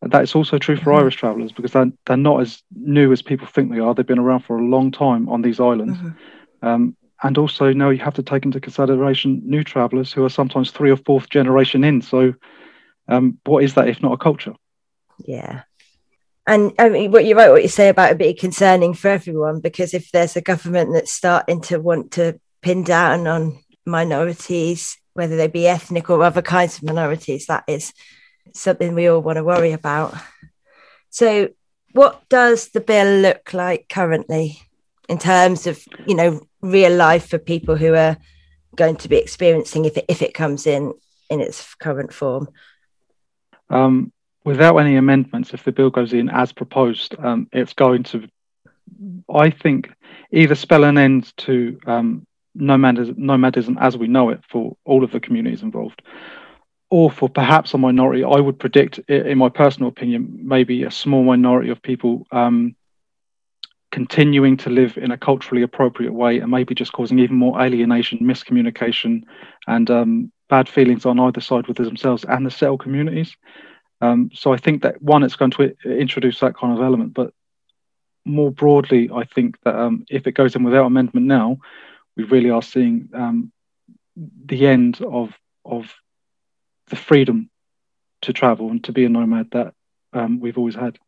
And 0.03 0.11
that 0.11 0.23
is 0.23 0.35
also 0.35 0.57
true 0.57 0.75
for 0.75 0.91
mm-hmm. 0.91 0.99
Irish 0.99 1.15
travellers 1.15 1.53
because 1.53 1.71
they're, 1.71 1.91
they're 2.05 2.17
not 2.17 2.41
as 2.41 2.61
new 2.75 3.13
as 3.13 3.21
people 3.21 3.47
think 3.47 3.71
they 3.71 3.79
are. 3.79 3.95
They've 3.95 4.05
been 4.05 4.19
around 4.19 4.41
for 4.41 4.57
a 4.57 4.65
long 4.65 4.91
time 4.91 5.29
on 5.29 5.41
these 5.41 5.61
islands. 5.61 5.97
Mm-hmm. 5.97 6.67
Um, 6.67 6.97
and 7.23 7.37
also 7.37 7.71
now 7.71 7.89
you 7.89 7.99
have 7.99 8.15
to 8.15 8.23
take 8.23 8.43
into 8.43 8.59
consideration 8.59 9.41
new 9.45 9.63
travellers 9.63 10.11
who 10.11 10.25
are 10.25 10.29
sometimes 10.29 10.71
three 10.71 10.91
or 10.91 10.97
fourth 10.97 11.29
generation 11.29 11.85
in. 11.85 12.01
So, 12.01 12.33
um, 13.07 13.39
what 13.45 13.63
is 13.63 13.75
that 13.75 13.87
if 13.87 14.01
not 14.01 14.11
a 14.11 14.17
culture? 14.17 14.53
Yeah. 15.25 15.63
And 16.45 16.73
I 16.77 16.89
mean, 16.89 17.11
what 17.11 17.25
you're 17.25 17.37
right, 17.37 17.49
what 17.49 17.63
you 17.63 17.69
say 17.69 17.87
about 17.87 18.11
it 18.11 18.17
being 18.17 18.35
concerning 18.35 18.93
for 18.93 19.07
everyone, 19.07 19.61
because 19.61 19.93
if 19.93 20.11
there's 20.11 20.35
a 20.35 20.41
government 20.41 20.91
that's 20.91 21.13
starting 21.13 21.61
to 21.61 21.79
want 21.79 22.11
to 22.11 22.39
pin 22.61 22.83
down 22.83 23.25
on 23.27 23.57
minorities, 23.85 24.97
whether 25.13 25.37
they 25.37 25.47
be 25.47 25.67
ethnic 25.67 26.09
or 26.09 26.21
other 26.21 26.41
kinds 26.41 26.77
of 26.77 26.83
minorities, 26.83 27.45
that 27.45 27.63
is 27.69 27.93
something 28.53 28.93
we 28.93 29.07
all 29.07 29.21
want 29.21 29.37
to 29.37 29.43
worry 29.43 29.71
about. 29.71 30.15
So, 31.09 31.49
what 31.93 32.27
does 32.29 32.69
the 32.69 32.81
bill 32.81 33.21
look 33.21 33.53
like 33.53 33.87
currently 33.89 34.59
in 35.07 35.19
terms 35.19 35.67
of, 35.67 35.83
you 36.07 36.15
know, 36.15 36.41
real 36.61 36.95
life 36.95 37.29
for 37.29 37.37
people 37.37 37.75
who 37.75 37.93
are 37.93 38.17
going 38.75 38.95
to 38.97 39.09
be 39.09 39.17
experiencing 39.17 39.85
if 39.85 39.97
it, 39.97 40.05
if 40.07 40.21
it 40.21 40.33
comes 40.33 40.65
in 40.65 40.93
in 41.29 41.39
its 41.39 41.75
current 41.75 42.13
form? 42.13 42.47
Um, 43.69 44.11
without 44.43 44.77
any 44.77 44.95
amendments, 44.95 45.53
if 45.53 45.63
the 45.63 45.71
bill 45.71 45.89
goes 45.89 46.13
in 46.13 46.29
as 46.29 46.51
proposed, 46.51 47.15
um, 47.19 47.47
it's 47.51 47.73
going 47.73 48.03
to, 48.03 48.27
I 49.33 49.49
think, 49.49 49.91
either 50.31 50.55
spell 50.55 50.83
an 50.83 50.97
end 50.97 51.35
to 51.37 51.79
um, 51.85 52.27
nomadism, 52.55 53.15
nomadism 53.17 53.77
as 53.79 53.97
we 53.97 54.07
know 54.07 54.29
it 54.29 54.41
for 54.49 54.75
all 54.85 55.03
of 55.03 55.11
the 55.11 55.19
communities 55.19 55.61
involved, 55.61 56.01
or 56.93 57.09
for 57.09 57.27
perhaps 57.27 57.73
a 57.73 57.77
minority, 57.79 58.23
I 58.23 58.39
would 58.39 58.59
predict, 58.59 58.99
in 59.09 59.39
my 59.39 59.49
personal 59.49 59.89
opinion, 59.89 60.41
maybe 60.43 60.83
a 60.83 60.91
small 60.91 61.23
minority 61.23 61.71
of 61.71 61.81
people 61.81 62.27
um, 62.31 62.75
continuing 63.91 64.57
to 64.57 64.69
live 64.69 64.95
in 64.95 65.09
a 65.09 65.17
culturally 65.17 65.63
appropriate 65.63 66.13
way 66.13 66.37
and 66.37 66.51
maybe 66.51 66.75
just 66.75 66.93
causing 66.93 67.17
even 67.17 67.35
more 67.35 67.59
alienation, 67.59 68.19
miscommunication, 68.19 69.23
and 69.65 69.89
um, 69.89 70.31
bad 70.49 70.69
feelings 70.69 71.03
on 71.03 71.19
either 71.19 71.41
side 71.41 71.65
with 71.65 71.77
themselves 71.77 72.25
and 72.25 72.45
the 72.45 72.51
settled 72.51 72.81
communities. 72.81 73.35
Um, 73.99 74.29
so 74.31 74.53
I 74.53 74.57
think 74.57 74.83
that 74.83 75.01
one, 75.01 75.23
it's 75.23 75.35
going 75.35 75.49
to 75.57 75.73
introduce 75.83 76.41
that 76.41 76.55
kind 76.55 76.77
of 76.77 76.85
element, 76.85 77.15
but 77.15 77.33
more 78.23 78.51
broadly, 78.51 79.09
I 79.11 79.23
think 79.23 79.59
that 79.63 79.73
um, 79.73 80.05
if 80.11 80.27
it 80.27 80.33
goes 80.33 80.55
in 80.55 80.61
without 80.61 80.85
amendment 80.85 81.25
now, 81.25 81.57
we 82.15 82.23
really 82.25 82.51
are 82.51 82.61
seeing 82.61 83.09
um, 83.15 83.51
the 84.45 84.67
end 84.67 85.01
of 85.01 85.33
of 85.65 85.91
the 86.93 86.99
freedom 86.99 87.49
to 88.21 88.31
travel 88.31 88.69
and 88.69 88.83
to 88.83 88.91
be 88.91 89.03
a 89.03 89.09
nomad 89.09 89.49
that 89.51 89.73
um, 90.13 90.39
we've 90.39 90.59
always 90.59 90.75
had. 90.75 90.99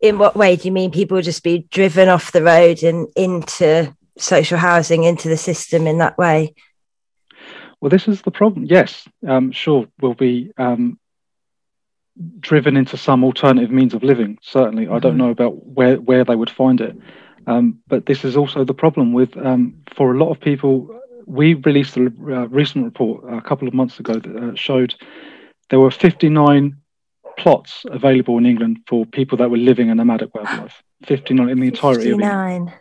In 0.00 0.16
what 0.16 0.36
way 0.36 0.54
do 0.54 0.68
you 0.68 0.70
mean 0.70 0.92
people 0.92 1.20
just 1.22 1.42
be 1.42 1.66
driven 1.72 2.08
off 2.08 2.30
the 2.30 2.44
road 2.44 2.84
and 2.84 3.08
into 3.16 3.92
social 4.16 4.58
housing, 4.58 5.02
into 5.02 5.28
the 5.28 5.36
system 5.36 5.88
in 5.88 5.98
that 5.98 6.16
way? 6.16 6.54
Well, 7.80 7.90
this 7.90 8.06
is 8.06 8.22
the 8.22 8.30
problem. 8.30 8.64
Yes, 8.64 9.08
um, 9.26 9.50
sure, 9.50 9.88
we'll 10.00 10.14
be 10.14 10.52
um, 10.56 11.00
driven 12.38 12.76
into 12.76 12.96
some 12.96 13.24
alternative 13.24 13.72
means 13.72 13.92
of 13.92 14.04
living. 14.04 14.38
Certainly, 14.40 14.84
mm-hmm. 14.84 14.94
I 14.94 14.98
don't 15.00 15.12
mm-hmm. 15.12 15.18
know 15.18 15.30
about 15.30 15.66
where 15.66 15.96
where 15.96 16.24
they 16.24 16.36
would 16.36 16.50
find 16.50 16.80
it, 16.80 16.96
um, 17.48 17.80
but 17.88 18.06
this 18.06 18.24
is 18.24 18.36
also 18.36 18.62
the 18.62 18.74
problem 18.74 19.12
with 19.12 19.36
um, 19.36 19.82
for 19.96 20.14
a 20.14 20.18
lot 20.18 20.30
of 20.30 20.40
people 20.40 20.97
we 21.28 21.54
released 21.54 21.96
a 21.96 22.06
uh, 22.06 22.48
recent 22.48 22.84
report 22.84 23.22
a 23.32 23.40
couple 23.42 23.68
of 23.68 23.74
months 23.74 24.00
ago 24.00 24.14
that 24.14 24.36
uh, 24.36 24.54
showed 24.54 24.94
there 25.68 25.78
were 25.78 25.90
59 25.90 26.76
plots 27.36 27.84
available 27.90 28.38
in 28.38 28.46
England 28.46 28.78
for 28.88 29.04
people 29.04 29.38
that 29.38 29.50
were 29.50 29.58
living 29.58 29.90
a 29.90 29.94
nomadic 29.94 30.34
way 30.34 30.42
of 30.42 30.58
life. 30.58 30.82
59 31.06 31.48
in 31.50 31.60
the 31.60 31.68
entirety 31.68 32.10
59. 32.10 32.68
of 32.68 32.74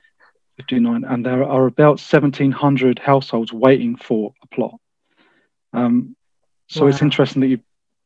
59. 0.58 1.04
And 1.04 1.26
there 1.26 1.44
are 1.44 1.68
about 1.68 2.00
1,700 2.00 3.00
households 3.00 3.52
waiting 3.52 3.98
for 3.98 4.34
a 4.42 4.48
plot. 4.48 4.80
Um, 5.74 6.16
so 6.70 6.84
wow. 6.84 6.88
it's 6.88 7.02
interesting 7.02 7.42
that 7.42 7.48
you, 7.48 7.60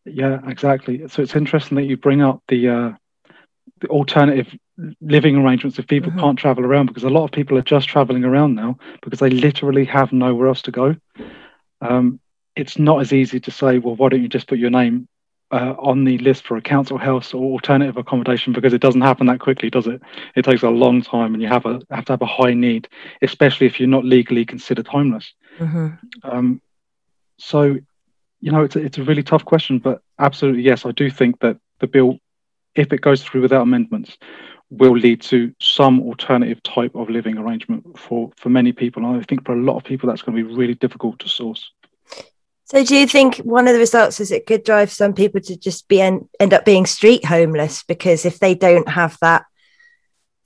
yeah, 0.06 0.40
exactly. 0.48 1.08
So 1.08 1.22
it's 1.22 1.36
interesting 1.36 1.78
that 1.78 1.86
you 1.86 1.98
bring 1.98 2.22
up 2.22 2.42
the, 2.48 2.70
uh, 2.70 2.92
the 3.82 3.88
alternative 3.88 4.48
living 5.02 5.36
arrangements 5.36 5.78
if 5.78 5.88
people 5.88 6.12
mm-hmm. 6.12 6.20
can't 6.20 6.40
travel 6.40 6.66
around 6.66 6.88
because 6.88 7.04
a 7.04 7.10
lot 7.10 7.26
of 7.26 7.32
people 7.32 7.58
are 7.58 7.64
just 7.64 7.88
traveling 7.88 8.24
around 8.24 8.56
now 8.56 8.78
because 9.02 9.20
they 9.20 9.30
literally 9.30 9.86
have 9.86 10.12
nowhere 10.12 10.48
else 10.48 10.62
to 10.64 10.72
go. 10.72 10.96
Um, 11.82 12.20
it's 12.56 12.80
not 12.80 13.02
as 13.02 13.14
easy 13.14 13.40
to 13.40 13.52
say, 13.52 13.80
well, 13.80 13.96
why 13.96 14.10
don't 14.10 14.22
you 14.22 14.28
just 14.28 14.48
put 14.48 14.60
your 14.60 14.70
name 14.70 15.08
uh, 15.52 15.76
on 15.80 16.06
the 16.06 16.18
list 16.20 16.46
for 16.46 16.58
a 16.58 16.62
council 16.62 16.98
house 16.98 17.34
or 17.34 17.44
alternative 17.44 17.98
accommodation 17.98 18.54
because 18.54 18.74
it 18.74 18.82
doesn't 18.82 19.02
happen 19.02 19.28
that 19.28 19.40
quickly, 19.40 19.70
does 19.70 19.88
it? 19.88 20.02
It 20.36 20.46
takes 20.46 20.64
a 20.64 20.70
long 20.70 21.02
time, 21.02 21.34
and 21.34 21.42
you 21.42 21.50
have 21.50 21.66
a 21.66 21.82
have 21.90 22.06
to 22.06 22.14
have 22.14 22.22
a 22.22 22.26
high 22.26 22.54
need, 22.54 22.88
especially 23.22 23.68
if 23.68 23.80
you're 23.80 23.90
not 23.90 24.06
legally 24.06 24.46
considered 24.46 24.88
homeless. 24.88 25.34
Mm-hmm. 25.60 25.88
Um, 26.24 26.62
so, 27.38 27.78
you 28.40 28.52
know, 28.52 28.64
it's 28.64 28.76
a, 28.76 28.80
it's 28.80 28.98
a 28.98 29.04
really 29.04 29.24
tough 29.24 29.44
question, 29.44 29.80
but 29.80 30.02
absolutely 30.20 30.64
yes, 30.64 30.86
I 30.86 30.92
do 30.92 31.10
think 31.10 31.40
that 31.40 31.58
the 31.80 31.88
bill, 31.88 32.20
if 32.76 32.94
it 32.94 33.02
goes 33.02 33.24
through 33.24 33.42
without 33.42 33.64
amendments, 33.64 34.18
will 34.70 34.94
lead 34.98 35.22
to 35.22 35.54
some 35.60 36.02
alternative 36.02 36.64
type 36.64 36.96
of 36.96 37.10
living 37.10 37.38
arrangement 37.38 38.00
for 38.00 38.32
for 38.38 38.50
many 38.50 38.72
people. 38.72 39.06
And 39.06 39.20
I 39.20 39.24
think 39.24 39.46
for 39.46 39.54
a 39.54 39.62
lot 39.62 39.78
of 39.78 39.84
people, 39.84 40.10
that's 40.10 40.22
going 40.22 40.38
to 40.38 40.44
be 40.44 40.56
really 40.56 40.76
difficult 40.76 41.20
to 41.20 41.30
source. 41.30 41.72
So, 42.72 42.86
do 42.86 42.96
you 42.96 43.06
think 43.06 43.36
one 43.38 43.68
of 43.68 43.74
the 43.74 43.80
results 43.80 44.22
is 44.22 44.32
it 44.32 44.46
could 44.46 44.64
drive 44.64 44.92
some 44.92 45.14
people 45.14 45.42
to 45.42 45.58
just 45.58 45.90
be 45.90 46.00
end, 46.00 46.30
end 46.40 46.54
up 46.54 46.64
being 46.64 46.86
street 46.86 47.26
homeless 47.26 47.84
because 47.84 48.24
if 48.24 48.40
they 48.40 48.56
don't 48.56 48.88
have 48.88 49.18
that 49.20 49.44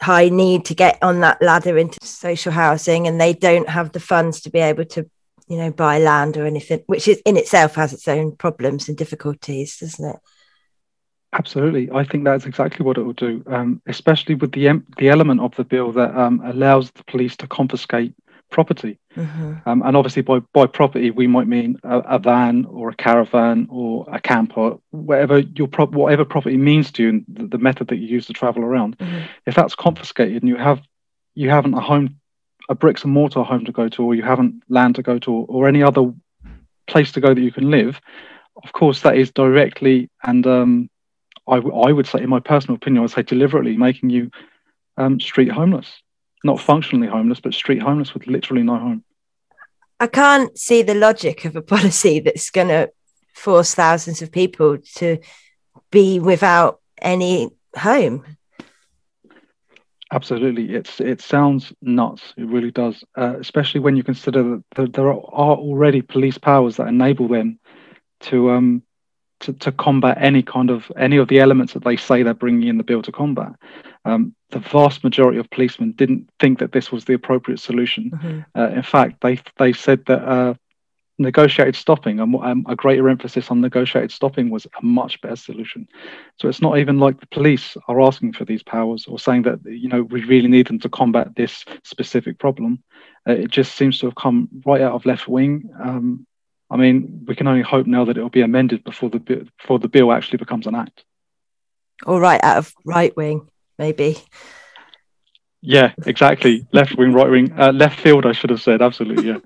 high 0.01 0.29
need 0.29 0.65
to 0.65 0.74
get 0.74 0.98
on 1.03 1.20
that 1.20 1.39
ladder 1.39 1.77
into 1.77 2.00
social 2.01 2.51
housing 2.51 3.08
and 3.08 3.22
they 3.22 3.34
don't 3.34 3.70
have 3.70 3.91
the 3.91 4.00
funds 4.00 4.41
to 4.41 4.50
be 4.50 4.58
able 4.58 4.86
to, 4.86 5.08
you 5.48 5.58
know, 5.58 5.72
buy 5.72 6.00
land 6.00 6.36
or 6.36 6.48
anything, 6.48 6.82
which 6.88 7.08
is 7.08 7.22
in 7.27 7.38
itself 7.38 7.75
has 7.75 7.94
its 7.94 8.08
own 8.08 8.36
problems 8.36 8.89
and 8.89 8.98
difficulties, 8.98 9.77
doesn't 9.77 10.10
it? 10.10 10.20
Absolutely, 11.38 11.89
I 11.92 12.06
think 12.06 12.24
that's 12.24 12.46
exactly 12.46 12.86
what 12.86 12.98
it 12.98 13.04
will 13.04 13.13
do, 13.13 13.44
um, 13.48 13.82
especially 13.88 14.36
with 14.36 14.54
the 14.54 14.82
the 14.98 15.10
element 15.10 15.42
of 15.42 15.54
the 15.56 15.65
bill 15.65 15.92
that 15.92 16.15
um, 16.15 16.42
allows 16.46 16.92
the 16.92 17.04
police 17.04 17.36
to 17.38 17.48
confiscate 17.48 18.13
property. 18.51 18.98
Mm-hmm. 19.18 19.56
Um, 19.65 19.82
and 19.84 19.98
obviously, 19.98 20.22
by 20.22 20.39
by 20.54 20.65
property, 20.65 21.12
we 21.12 21.27
might 21.27 21.48
mean 21.48 21.77
a, 21.84 22.00
a, 22.00 22.20
van 22.20 22.63
or 22.65 22.89
a 22.89 22.96
caravan 22.96 23.68
or 23.70 24.06
a 24.10 24.22
camper, 24.22 24.77
whatever 24.92 25.39
your 25.39 25.68
pro- 25.68 25.88
whatever 25.88 26.24
property 26.24 26.56
means 26.56 26.89
to 26.94 27.04
you, 27.04 27.10
and 27.10 27.25
the, 27.27 27.48
the, 27.48 27.58
method 27.58 27.89
that 27.89 27.98
you 27.98 28.08
use 28.08 28.27
to 28.27 28.34
travel 28.34 28.63
around. 28.63 28.98
Mm-hmm. 28.98 29.25
If 29.46 29.56
that's 29.56 29.75
confiscated 29.75 30.42
and 30.42 30.48
you 30.48 30.56
have 30.56 30.82
you 31.34 31.50
haven't 31.50 31.74
a 31.74 31.82
home, 31.82 32.15
a 32.70 32.75
bricks 32.75 33.04
and 33.04 33.12
mortar 33.12 33.44
home 33.44 33.65
to 33.65 33.74
go 33.74 33.89
to, 33.89 34.04
or 34.04 34.15
you 34.15 34.24
haven't 34.24 34.63
land 34.70 34.96
to 34.96 35.04
go 35.04 35.20
to, 35.20 35.32
or, 35.32 35.46
or 35.50 35.68
any 35.68 35.84
other 35.84 36.13
place 36.88 37.12
to 37.12 37.20
go 37.20 37.34
that 37.34 37.42
you 37.42 37.51
can 37.51 37.70
live, 37.72 38.00
of 38.63 38.72
course, 38.72 39.01
that 39.01 39.18
is 39.18 39.32
directly 39.32 40.10
and 40.24 40.48
um, 40.48 40.89
I, 41.48 41.56
w- 41.58 41.75
I 41.75 41.92
would 41.92 42.08
say, 42.08 42.22
in 42.22 42.30
my 42.30 42.40
personal 42.40 42.75
opinion, 42.75 43.00
I 43.00 43.02
would 43.02 43.12
say 43.12 43.24
deliberately 43.24 43.78
making 43.78 44.10
you 44.10 44.32
um, 44.98 45.20
street 45.20 45.52
homeless, 45.52 46.02
not 46.44 46.60
functionally 46.60 47.08
homeless, 47.08 47.40
but 47.40 47.54
street 47.54 47.82
homeless 47.82 48.14
with 48.14 48.28
literally 48.28 48.64
no 48.64 48.78
home. 48.78 49.04
I 50.00 50.08
can't 50.08 50.58
see 50.58 50.82
the 50.82 50.96
logic 50.96 51.46
of 51.46 51.56
a 51.56 51.62
policy 51.62 52.20
that's 52.20 52.50
going 52.50 52.68
to 52.70 52.90
force 53.34 53.75
thousands 53.75 54.22
of 54.22 54.32
people 54.32 54.78
to 54.96 55.20
be 55.92 56.20
without 56.20 56.82
any 57.02 57.50
home. 57.78 58.24
Absolutely, 60.12 60.75
it's 60.75 61.02
it 61.02 61.20
sounds 61.20 61.74
nuts. 61.82 62.34
It 62.38 62.46
really 62.46 62.72
does, 62.72 63.04
uh, 63.18 63.36
especially 63.40 63.80
when 63.80 63.98
you 63.98 64.04
consider 64.04 64.62
that 64.75 64.94
there 64.94 65.10
are 65.10 65.16
already 65.16 66.02
police 66.02 66.38
powers 66.38 66.78
that 66.78 66.88
enable 66.88 67.28
them 67.28 67.60
to 68.22 68.52
um, 68.52 68.84
to, 69.46 69.54
to 69.54 69.72
combat 69.72 70.18
any 70.20 70.44
kind 70.44 70.70
of 70.70 70.92
any 70.98 71.18
of 71.18 71.28
the 71.28 71.40
elements 71.40 71.74
that 71.74 71.84
they 71.84 71.98
say 71.98 72.24
they're 72.24 72.34
bringing 72.34 72.68
in 72.68 72.78
the 72.78 72.84
bill 72.84 73.02
to 73.02 73.12
combat. 73.12 73.54
Um, 74.04 74.36
the 74.52 74.60
vast 74.60 75.04
majority 75.04 75.40
of 75.40 75.50
policemen 75.50 75.94
didn't 75.94 76.30
think 76.40 76.60
that 76.60 76.72
this 76.72 76.92
was 76.92 77.06
the 77.06 77.14
appropriate 77.14 77.60
solution. 77.60 78.12
Mm-hmm. 78.12 78.60
Uh, 78.60 78.70
in 78.70 78.84
fact, 78.84 79.22
they 79.22 79.40
they 79.58 79.74
said 79.74 80.06
that 80.06 80.24
uh, 80.24 80.54
negotiated 81.18 81.75
stopping 81.75 82.20
and 82.20 82.36
um, 82.36 82.66
a 82.68 82.75
greater 82.75 83.08
emphasis 83.08 83.50
on 83.50 83.62
negotiated 83.62 84.12
stopping 84.12 84.50
was 84.50 84.66
a 84.66 84.86
much 84.86 85.22
better 85.22 85.36
solution. 85.36 85.88
So 86.40 86.50
it's 86.50 86.62
not 86.62 86.78
even 86.78 87.00
like 87.00 87.20
the 87.20 87.28
police 87.28 87.78
are 87.88 88.02
asking 88.02 88.34
for 88.34 88.46
these 88.46 88.64
powers 88.64 89.06
or 89.08 89.18
saying 89.18 89.44
that 89.44 89.60
you 89.66 89.90
know 89.90 90.02
we 90.02 90.24
really 90.25 90.50
need 90.50 90.68
them 90.68 90.80
to 90.80 90.90
combat 90.90 91.36
this 91.36 91.66
specific 91.84 92.40
problem. 92.40 92.84
Uh, 93.28 93.34
it 93.34 93.52
just 93.52 93.75
seems 93.75 94.00
to 94.00 94.08
have 94.08 94.16
come 94.16 94.50
right 94.66 94.82
out 94.82 94.94
of 94.94 95.06
left 95.06 95.28
wing. 95.28 95.70
Um, 95.82 96.28
I 96.70 96.78
mean, 96.78 97.26
we 97.28 97.36
can 97.36 97.48
only 97.48 97.62
hope 97.62 97.86
now 97.86 98.06
that 98.06 98.18
it 98.18 98.22
will 98.22 98.30
be 98.30 98.42
amended 98.42 98.84
before 98.84 99.10
the 99.10 99.20
before 99.20 99.80
the 99.80 99.88
bill 99.88 100.12
actually 100.12 100.38
becomes 100.38 100.68
an 100.68 100.76
act. 100.76 101.04
All 102.06 102.20
right, 102.20 102.44
out 102.44 102.58
of 102.58 102.74
right 102.84 103.16
wing, 103.16 103.48
maybe. 103.78 104.18
Yeah, 105.62 105.94
exactly. 106.06 106.68
left 106.74 106.98
wing, 106.98 107.14
right 107.14 107.30
wing, 107.30 107.54
uh, 107.58 107.72
left 107.72 108.00
field. 108.00 108.26
I 108.26 108.32
should 108.32 108.50
have 108.50 108.62
said 108.62 108.82
absolutely. 108.82 109.28
Yeah. 109.28 109.40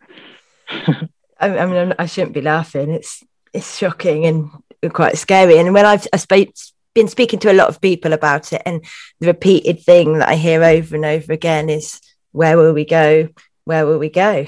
I, 1.40 1.58
I, 1.58 1.66
mean, 1.66 1.94
I 1.98 2.06
shouldn't 2.06 2.34
be 2.34 2.42
laughing. 2.42 2.92
It's 2.92 3.24
it's 3.54 3.78
shocking 3.78 4.26
and 4.26 4.50
quite 4.94 5.18
scary. 5.18 5.58
And 5.58 5.74
when 5.74 5.86
I've 5.86 6.08
I 6.14 6.18
sp- 6.20 6.56
been 6.94 7.08
speaking 7.08 7.40
to 7.40 7.52
a 7.52 7.54
lot 7.54 7.70
of 7.70 7.82
people 7.82 8.14
about 8.14 8.54
it, 8.54 8.62
and 8.66 8.84
the 9.20 9.28
repeated 9.28 9.82
thing 9.84 10.20
that 10.20 10.30
I 10.30 10.36
hear 10.36 10.64
over 10.64 10.96
and 10.96 11.06
over 11.06 11.34
again 11.34 11.70
is, 11.70 12.00
"Where 12.32 12.58
will 12.58 12.74
we 12.74 12.86
go? 12.86 13.30
Where 13.66 13.86
will 13.86 14.00
we 14.00 14.10
go?" 14.10 14.48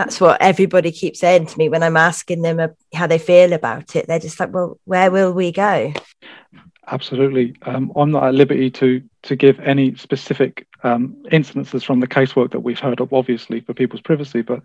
That's 0.00 0.18
what 0.18 0.40
everybody 0.40 0.90
keeps 0.90 1.20
saying 1.20 1.44
to 1.44 1.58
me 1.58 1.68
when 1.68 1.82
I'm 1.82 1.96
asking 1.96 2.40
them 2.40 2.74
how 2.94 3.06
they 3.06 3.18
feel 3.18 3.52
about 3.52 3.94
it. 3.94 4.06
They're 4.06 4.18
just 4.18 4.40
like, 4.40 4.50
well, 4.50 4.78
where 4.84 5.10
will 5.10 5.32
we 5.32 5.52
go? 5.52 5.92
Absolutely. 6.86 7.54
Um, 7.62 7.92
I'm 7.94 8.10
not 8.10 8.24
at 8.24 8.34
liberty 8.34 8.70
to 8.70 9.02
to 9.22 9.36
give 9.36 9.60
any 9.60 9.94
specific 9.96 10.66
um, 10.82 11.14
incidences 11.30 11.84
from 11.84 12.00
the 12.00 12.06
casework 12.06 12.52
that 12.52 12.60
we've 12.60 12.78
heard 12.78 13.00
of, 13.00 13.12
obviously, 13.12 13.60
for 13.60 13.74
people's 13.74 14.00
privacy, 14.00 14.40
but 14.40 14.62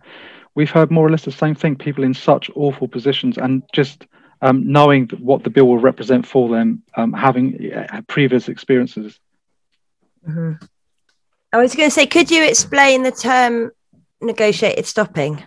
we've 0.56 0.72
heard 0.72 0.90
more 0.90 1.06
or 1.06 1.12
less 1.12 1.26
the 1.26 1.32
same 1.32 1.54
thing. 1.54 1.76
People 1.76 2.06
in 2.06 2.14
such 2.14 2.50
awful 2.56 2.88
positions 2.88 3.38
and 3.38 3.62
just 3.74 4.08
um, 4.42 4.72
knowing 4.72 5.10
what 5.20 5.44
the 5.44 5.50
bill 5.50 5.68
will 5.68 5.80
represent 5.80 6.26
for 6.26 6.48
them, 6.48 6.82
um, 6.96 7.12
having 7.12 7.74
uh, 7.74 8.02
previous 8.08 8.48
experiences. 8.48 9.20
Mm-hmm. 10.26 10.66
I 11.52 11.58
was 11.58 11.76
going 11.76 11.90
to 11.90 11.94
say, 11.94 12.06
could 12.06 12.32
you 12.32 12.44
explain 12.46 13.04
the 13.04 13.12
term 13.12 13.72
negotiated 14.22 14.86
stopping? 14.86 15.44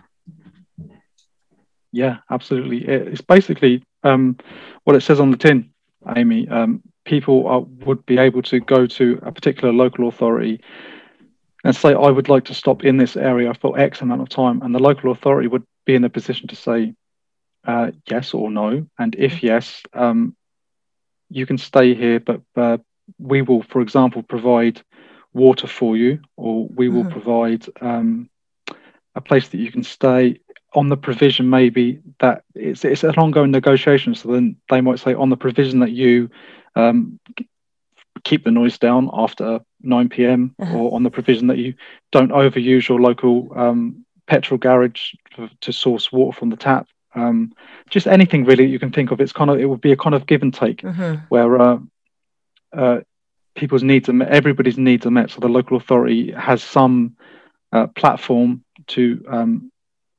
Yeah, 1.91 2.17
absolutely. 2.29 2.87
It's 2.87 3.21
basically 3.21 3.83
um, 4.03 4.37
what 4.83 4.95
it 4.95 5.01
says 5.01 5.19
on 5.19 5.31
the 5.31 5.37
tin, 5.37 5.69
Amy. 6.15 6.47
Um, 6.47 6.81
people 7.05 7.47
are, 7.47 7.61
would 7.85 8.05
be 8.05 8.17
able 8.17 8.41
to 8.43 8.59
go 8.59 8.85
to 8.85 9.19
a 9.23 9.31
particular 9.31 9.73
local 9.73 10.07
authority 10.07 10.61
and 11.63 11.75
say, 11.75 11.93
I 11.93 12.09
would 12.09 12.29
like 12.29 12.45
to 12.45 12.53
stop 12.53 12.83
in 12.83 12.97
this 12.97 13.15
area 13.17 13.53
for 13.53 13.77
X 13.77 14.01
amount 14.01 14.21
of 14.21 14.29
time. 14.29 14.61
And 14.61 14.73
the 14.73 14.79
local 14.79 15.11
authority 15.11 15.47
would 15.47 15.63
be 15.85 15.95
in 15.95 16.03
a 16.03 16.09
position 16.09 16.47
to 16.49 16.55
say, 16.55 16.93
uh, 17.67 17.91
yes 18.09 18.33
or 18.33 18.49
no, 18.49 18.85
and 18.97 19.15
if 19.15 19.43
yes, 19.43 19.81
um, 19.93 20.35
you 21.29 21.45
can 21.45 21.57
stay 21.57 21.93
here, 21.93 22.19
but 22.19 22.41
uh, 22.55 22.77
we 23.19 23.41
will, 23.41 23.61
for 23.63 23.81
example, 23.81 24.23
provide 24.23 24.81
water 25.33 25.67
for 25.67 25.97
you, 25.97 26.19
or 26.37 26.67
we 26.67 26.89
will 26.89 27.03
Mhm. 27.03 27.11
provide 27.11 27.65
um, 27.81 28.29
a 29.19 29.21
place 29.29 29.49
that 29.49 29.57
you 29.59 29.71
can 29.71 29.83
stay 29.83 30.39
on 30.73 30.89
the 30.89 30.97
provision 30.97 31.49
maybe 31.49 31.99
that 32.19 32.43
it's 32.55 32.85
it's 32.85 33.03
an 33.03 33.15
ongoing 33.17 33.51
negotiation. 33.51 34.15
So 34.15 34.31
then 34.31 34.55
they 34.69 34.81
might 34.81 34.99
say 34.99 35.13
on 35.13 35.29
the 35.29 35.37
provision 35.37 35.79
that 35.79 35.91
you 35.91 36.29
um, 36.75 37.19
keep 38.23 38.43
the 38.43 38.51
noise 38.51 38.77
down 38.77 39.09
after 39.13 39.59
9 39.81 40.09
p.m. 40.09 40.55
Uh-huh. 40.59 40.77
or 40.77 40.93
on 40.95 41.03
the 41.03 41.09
provision 41.09 41.47
that 41.47 41.57
you 41.57 41.73
don't 42.11 42.31
overuse 42.31 42.87
your 42.87 42.99
local 42.99 43.49
um, 43.55 44.05
petrol 44.27 44.57
garage 44.57 45.13
to, 45.35 45.49
to 45.61 45.71
source 45.73 46.11
water 46.11 46.37
from 46.37 46.49
the 46.49 46.57
tap. 46.57 46.87
Um, 47.15 47.51
just 47.89 48.07
anything 48.07 48.45
really 48.45 48.65
you 48.67 48.79
can 48.79 48.91
think 48.91 49.11
of. 49.11 49.19
It's 49.19 49.33
kind 49.33 49.49
of 49.49 49.59
it 49.59 49.65
would 49.65 49.81
be 49.81 49.91
a 49.91 49.97
kind 49.97 50.15
of 50.15 50.25
give 50.27 50.41
and 50.43 50.53
take 50.53 50.81
Mhm. 50.83 51.21
where 51.29 51.59
uh, 51.61 51.79
uh, 52.73 52.99
people's 53.55 53.83
needs 53.83 54.07
are 54.09 54.13
met, 54.13 54.29
everybody's 54.29 54.77
needs 54.77 55.05
are 55.05 55.11
met. 55.11 55.31
So 55.31 55.39
the 55.39 55.49
local 55.49 55.77
authority 55.77 56.31
has 56.31 56.61
some 56.63 57.15
uh, 57.73 57.87
platform 57.87 58.63
to 58.89 59.23
um, 59.27 59.71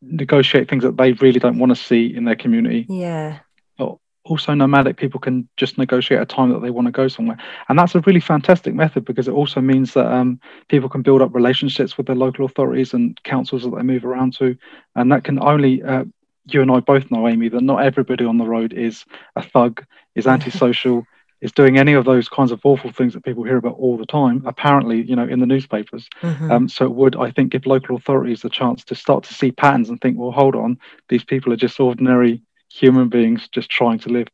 negotiate 0.03 0.69
things 0.69 0.83
that 0.83 0.97
they 0.97 1.13
really 1.13 1.41
don't 1.41 1.59
want 1.59 1.71
to 1.71 1.77
see 1.77 2.15
in 2.15 2.25
their 2.25 2.37
community. 2.37 2.87
Yeah. 2.89 3.41
But 3.79 3.97
Also, 4.25 4.55
nomadic 4.55 4.97
people 4.97 5.21
can 5.21 5.49
just 5.57 5.79
negotiate 5.79 6.21
a 6.21 6.27
time 6.27 6.51
that 6.51 6.61
they 6.61 6.71
want 6.71 6.87
to 6.87 6.93
go 6.93 7.09
somewhere, 7.09 7.39
and 7.69 7.79
that's 7.79 7.95
a 7.95 8.01
really 8.01 8.21
fantastic 8.21 8.75
method 8.75 9.05
because 9.05 9.29
it 9.29 9.33
also 9.35 9.61
means 9.61 9.95
that 9.95 10.07
um, 10.07 10.41
people 10.69 10.89
can 10.89 11.03
build 11.03 11.23
up 11.23 11.35
relationships 11.35 11.97
with 11.97 12.07
their 12.07 12.17
local 12.17 12.45
authorities 12.45 12.95
and 12.95 13.23
councils 13.25 13.63
that 13.63 13.75
they 13.75 13.83
move 13.83 14.05
around 14.05 14.35
to, 14.39 14.57
and 14.95 15.11
that 15.13 15.25
can 15.25 15.43
only 15.43 15.83
uh, 15.83 16.05
you 16.47 16.63
and 16.63 16.71
I 16.71 16.81
both 16.81 17.11
know, 17.11 17.29
Amy, 17.29 17.49
that 17.49 17.63
not 17.63 17.85
everybody 17.85 18.25
on 18.25 18.39
the 18.39 18.47
road 18.47 18.73
is 18.73 19.05
a 19.37 19.43
thug, 19.43 19.85
is 20.15 20.27
antisocial, 20.27 21.07
is 21.41 21.53
doing 21.53 21.79
any 21.79 21.95
of 21.95 22.05
those 22.05 22.29
kinds 22.29 22.53
of 22.53 22.61
awful 22.65 22.93
things 22.93 23.15
that 23.15 23.25
people 23.25 23.45
hear 23.45 23.57
about 23.57 23.77
all 23.79 23.97
the 23.97 24.07
time. 24.07 24.43
Apparently, 24.47 25.03
you 25.03 25.17
know, 25.17 25.27
in 25.27 25.41
the 25.41 25.47
newspapers. 25.47 26.09
Mhm. 26.23 26.51
Um, 26.51 26.69
so 26.69 26.85
it 26.85 26.93
would, 26.93 27.17
I 27.17 27.31
think, 27.31 27.53
give 27.53 27.67
local 27.67 27.97
authorities 27.97 28.43
the 28.43 28.51
chance 28.51 28.85
to 28.85 28.95
start 28.95 29.25
to 29.25 29.35
see 29.35 29.51
patterns 29.51 29.89
and 29.89 30.01
think, 30.01 30.19
well, 30.19 30.31
hold 30.31 30.55
on, 30.55 30.79
these 31.09 31.25
people 31.25 31.53
are 31.53 31.57
just 31.57 31.81
ordinary 31.81 32.43
human 32.73 33.09
beings 33.09 33.49
just 33.51 33.71
trying 33.71 33.99
to 34.01 34.09
live. 34.11 34.29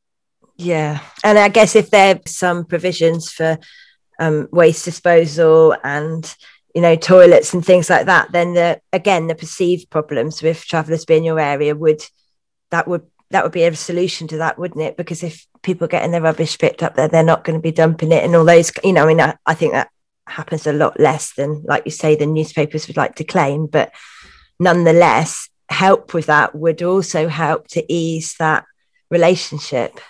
Yeah, 0.56 1.00
and 1.22 1.38
I 1.38 1.48
guess 1.48 1.76
if 1.76 1.90
there 1.90 2.16
are 2.16 2.20
some 2.26 2.64
provisions 2.64 3.30
for 3.30 3.58
um, 4.18 4.48
waste 4.50 4.84
disposal 4.84 5.76
and 5.84 6.34
you 6.74 6.80
know 6.80 6.96
toilets 6.96 7.54
and 7.54 7.64
things 7.64 7.90
like 7.90 8.06
that, 8.06 8.32
then 8.32 8.54
the 8.54 8.80
again 8.92 9.26
the 9.26 9.34
perceived 9.34 9.90
problems 9.90 10.42
with 10.42 10.64
travellers 10.64 11.04
being 11.04 11.20
in 11.20 11.24
your 11.24 11.40
area 11.40 11.74
would 11.74 12.02
that 12.70 12.88
would 12.88 13.02
that 13.30 13.42
would 13.42 13.52
be 13.52 13.64
a 13.64 13.74
solution 13.74 14.28
to 14.28 14.38
that, 14.38 14.58
wouldn't 14.58 14.84
it? 14.84 14.96
Because 14.96 15.22
if 15.22 15.46
people 15.62 15.88
getting 15.88 16.12
their 16.12 16.22
rubbish 16.22 16.58
picked 16.58 16.82
up 16.82 16.94
there, 16.94 17.08
they're 17.08 17.22
not 17.22 17.44
going 17.44 17.58
to 17.58 17.62
be 17.62 17.72
dumping 17.72 18.12
it 18.12 18.24
and 18.24 18.34
all 18.36 18.44
those. 18.44 18.70
You 18.84 18.92
know, 18.92 19.04
I 19.04 19.06
mean, 19.06 19.20
I, 19.20 19.36
I 19.46 19.54
think 19.54 19.72
that 19.72 19.90
happens 20.28 20.66
a 20.66 20.72
lot 20.72 20.98
less 21.00 21.34
than, 21.34 21.62
like 21.66 21.82
you 21.84 21.90
say, 21.90 22.14
the 22.14 22.26
newspapers 22.26 22.86
would 22.86 22.96
like 22.96 23.16
to 23.16 23.24
claim, 23.24 23.66
but 23.66 23.92
nonetheless, 24.58 25.48
help 25.68 26.14
with 26.14 26.26
that 26.26 26.54
would 26.54 26.82
also 26.82 27.28
help 27.28 27.66
to 27.68 27.92
ease 27.92 28.34
that 28.38 28.64
relationship. 29.10 30.00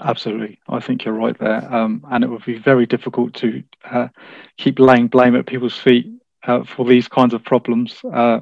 Absolutely, 0.00 0.58
I 0.68 0.80
think 0.80 1.04
you're 1.04 1.14
right 1.14 1.38
there, 1.38 1.72
um, 1.72 2.04
and 2.10 2.24
it 2.24 2.30
would 2.30 2.44
be 2.44 2.58
very 2.58 2.86
difficult 2.86 3.34
to 3.34 3.62
uh, 3.84 4.08
keep 4.56 4.78
laying 4.78 5.08
blame 5.08 5.36
at 5.36 5.46
people's 5.46 5.76
feet 5.76 6.10
uh, 6.44 6.64
for 6.64 6.86
these 6.86 7.08
kinds 7.08 7.34
of 7.34 7.44
problems. 7.44 8.00
Uh, 8.04 8.40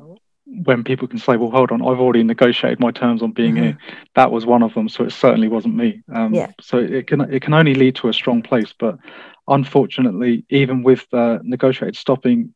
when 0.52 0.82
people 0.82 1.06
can 1.06 1.18
say, 1.18 1.36
"Well, 1.36 1.50
hold 1.50 1.70
on, 1.70 1.80
I've 1.80 2.00
already 2.00 2.22
negotiated 2.22 2.80
my 2.80 2.90
terms 2.90 3.22
on 3.22 3.30
being 3.32 3.54
Mhm. 3.54 3.62
here. 3.62 3.78
That 4.14 4.32
was 4.32 4.46
one 4.46 4.62
of 4.62 4.74
them, 4.74 4.88
so 4.88 5.04
it 5.04 5.12
certainly 5.12 5.48
wasn't 5.48 5.76
me." 5.76 6.02
Um, 6.12 6.34
Yeah. 6.34 6.50
So 6.60 6.78
it 6.78 7.06
can 7.06 7.20
it 7.20 7.42
can 7.42 7.54
only 7.54 7.74
lead 7.74 7.94
to 7.96 8.08
a 8.08 8.12
strong 8.12 8.42
place, 8.42 8.74
but 8.78 8.98
unfortunately, 9.46 10.44
even 10.50 10.82
with 10.82 11.06
uh, 11.12 11.38
negotiated 11.42 11.96
stopping, 11.96 12.54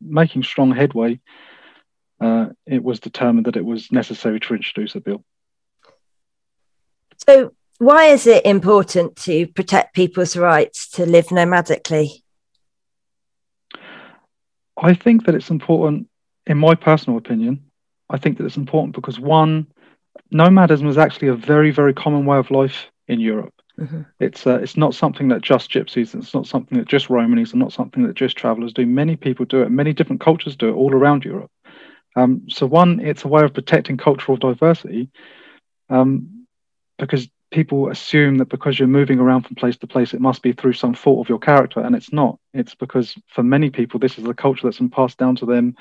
making 0.00 0.42
strong 0.42 0.72
headway, 0.72 1.20
uh, 2.20 2.48
it 2.66 2.82
was 2.82 3.00
determined 3.00 3.46
that 3.46 3.56
it 3.56 3.64
was 3.64 3.90
necessary 3.92 4.40
to 4.40 4.54
introduce 4.54 4.94
a 4.94 5.00
bill. 5.00 5.24
So, 7.28 7.52
why 7.78 8.06
is 8.06 8.26
it 8.26 8.44
important 8.44 9.16
to 9.16 9.46
protect 9.46 9.94
people's 9.94 10.36
rights 10.36 10.88
to 10.90 11.06
live 11.06 11.28
nomadically? 11.28 12.22
I 14.76 14.94
think 14.94 15.26
that 15.26 15.34
it's 15.34 15.50
important, 15.50 16.08
in 16.46 16.58
my 16.58 16.74
personal 16.74 17.18
opinion, 17.18 17.60
I 18.08 18.18
think 18.18 18.38
that 18.38 18.46
it's 18.46 18.56
important 18.56 18.94
because 18.94 19.20
one, 19.20 19.66
nomadism 20.30 20.88
is 20.88 20.98
actually 20.98 21.28
a 21.28 21.34
very, 21.34 21.70
very 21.70 21.94
common 21.94 22.26
way 22.26 22.38
of 22.38 22.50
life 22.50 22.90
in 23.08 23.20
Europe. 23.20 23.54
Mhm. 23.78 24.04
It's 24.18 24.46
uh, 24.46 24.58
it's 24.62 24.76
not 24.76 24.94
something 24.94 25.28
that 25.28 25.40
just 25.40 25.70
gypsies, 25.70 26.14
it's 26.14 26.34
not 26.34 26.46
something 26.46 26.78
that 26.78 26.86
just 26.88 27.08
Romanies, 27.08 27.52
and 27.52 27.60
not 27.60 27.72
something 27.72 28.02
that 28.06 28.14
just 28.14 28.36
travellers 28.36 28.72
do. 28.72 28.84
Many 28.84 29.16
people 29.16 29.46
do 29.46 29.62
it. 29.62 29.70
Many 29.70 29.92
different 29.92 30.20
cultures 30.20 30.56
do 30.56 30.68
it 30.68 30.74
all 30.74 30.94
around 30.94 31.24
Europe. 31.24 31.50
Um, 32.16 32.42
so 32.48 32.66
one, 32.66 33.00
it's 33.00 33.24
a 33.24 33.28
way 33.28 33.42
of 33.42 33.54
protecting 33.54 33.96
cultural 33.96 34.36
diversity, 34.36 35.08
um, 35.88 36.46
because 36.98 37.28
people 37.50 37.88
assume 37.88 38.38
that 38.38 38.48
because 38.48 38.78
you're 38.78 38.88
moving 38.88 39.18
around 39.18 39.42
from 39.42 39.56
place 39.56 39.76
to 39.78 39.86
place, 39.86 40.14
it 40.14 40.20
must 40.20 40.42
be 40.42 40.52
through 40.52 40.74
some 40.74 40.94
fault 40.94 41.24
of 41.24 41.28
your 41.28 41.38
character, 41.38 41.80
and 41.80 41.96
it's 41.96 42.12
not. 42.12 42.38
It's 42.52 42.74
because 42.74 43.16
for 43.28 43.42
many 43.42 43.70
people, 43.70 43.98
this 43.98 44.18
is 44.18 44.26
a 44.26 44.34
culture 44.34 44.66
that's 44.66 44.78
been 44.78 44.90
passed 44.90 45.18
down 45.18 45.36
to 45.36 45.46
them 45.46 45.74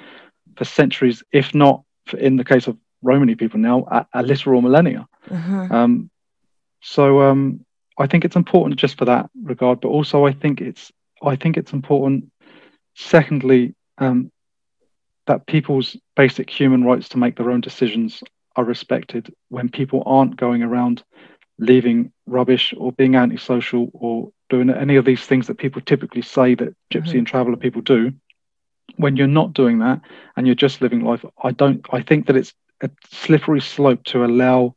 for 0.59 0.65
centuries, 0.65 1.23
if 1.31 1.55
not, 1.55 1.83
for, 2.05 2.17
in 2.17 2.35
the 2.35 2.43
case 2.43 2.67
of 2.67 2.77
Romani 3.01 3.35
people 3.35 3.59
now, 3.59 3.85
a, 3.89 4.05
a 4.13 4.21
literal 4.21 4.61
millennia. 4.61 5.07
Mhm. 5.29 5.71
Um, 5.71 6.09
so 6.81 7.21
um, 7.21 7.65
I 7.97 8.07
think 8.07 8.25
it's 8.25 8.35
important 8.35 8.79
just 8.79 8.97
for 8.97 9.05
that 9.05 9.29
regard, 9.41 9.79
but 9.79 9.87
also 9.87 10.25
I 10.27 10.33
think 10.33 10.61
it's 10.61 10.91
I 11.23 11.35
think 11.37 11.57
it's 11.57 11.73
important. 11.73 12.29
Secondly, 12.95 13.73
um, 13.97 14.31
that 15.27 15.45
people's 15.47 15.95
basic 16.15 16.49
human 16.49 16.83
rights 16.83 17.09
to 17.09 17.17
make 17.17 17.35
their 17.37 17.51
own 17.51 17.61
decisions 17.61 18.21
are 18.55 18.65
respected 18.65 19.33
when 19.49 19.69
people 19.69 20.03
aren't 20.05 20.35
going 20.35 20.61
around 20.63 21.03
leaving 21.59 22.11
rubbish 22.25 22.73
or 22.77 22.91
being 22.91 23.15
antisocial 23.15 23.89
or 23.93 24.31
doing 24.49 24.69
any 24.69 24.95
of 24.97 25.05
these 25.05 25.25
things 25.25 25.47
that 25.47 25.57
people 25.57 25.81
typically 25.81 26.21
say 26.21 26.55
that 26.55 26.73
gypsy 26.91 27.13
Mhm. 27.13 27.17
and 27.19 27.27
traveller 27.27 27.57
people 27.57 27.81
do. 27.81 28.11
When 28.97 29.15
you're 29.15 29.27
not 29.27 29.53
doing 29.53 29.79
that 29.79 30.01
and 30.35 30.45
you're 30.45 30.55
just 30.55 30.81
living 30.81 31.03
life, 31.03 31.23
I 31.41 31.51
don't. 31.51 31.85
I 31.91 32.01
think 32.01 32.27
that 32.27 32.35
it's 32.35 32.53
a 32.81 32.89
slippery 33.11 33.61
slope 33.61 34.03
to 34.05 34.25
allow 34.25 34.75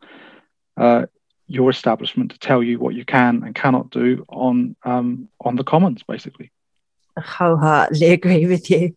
uh, 0.77 1.07
your 1.47 1.71
establishment 1.71 2.31
to 2.33 2.39
tell 2.39 2.63
you 2.63 2.79
what 2.79 2.95
you 2.95 3.05
can 3.05 3.43
and 3.45 3.55
cannot 3.55 3.91
do 3.91 4.25
on 4.29 4.77
um, 4.85 5.29
on 5.41 5.57
the 5.57 5.65
commons, 5.65 6.03
basically. 6.07 6.51
I 7.17 7.21
wholeheartedly 7.21 8.11
agree 8.13 8.47
with 8.47 8.71
you. 8.71 8.97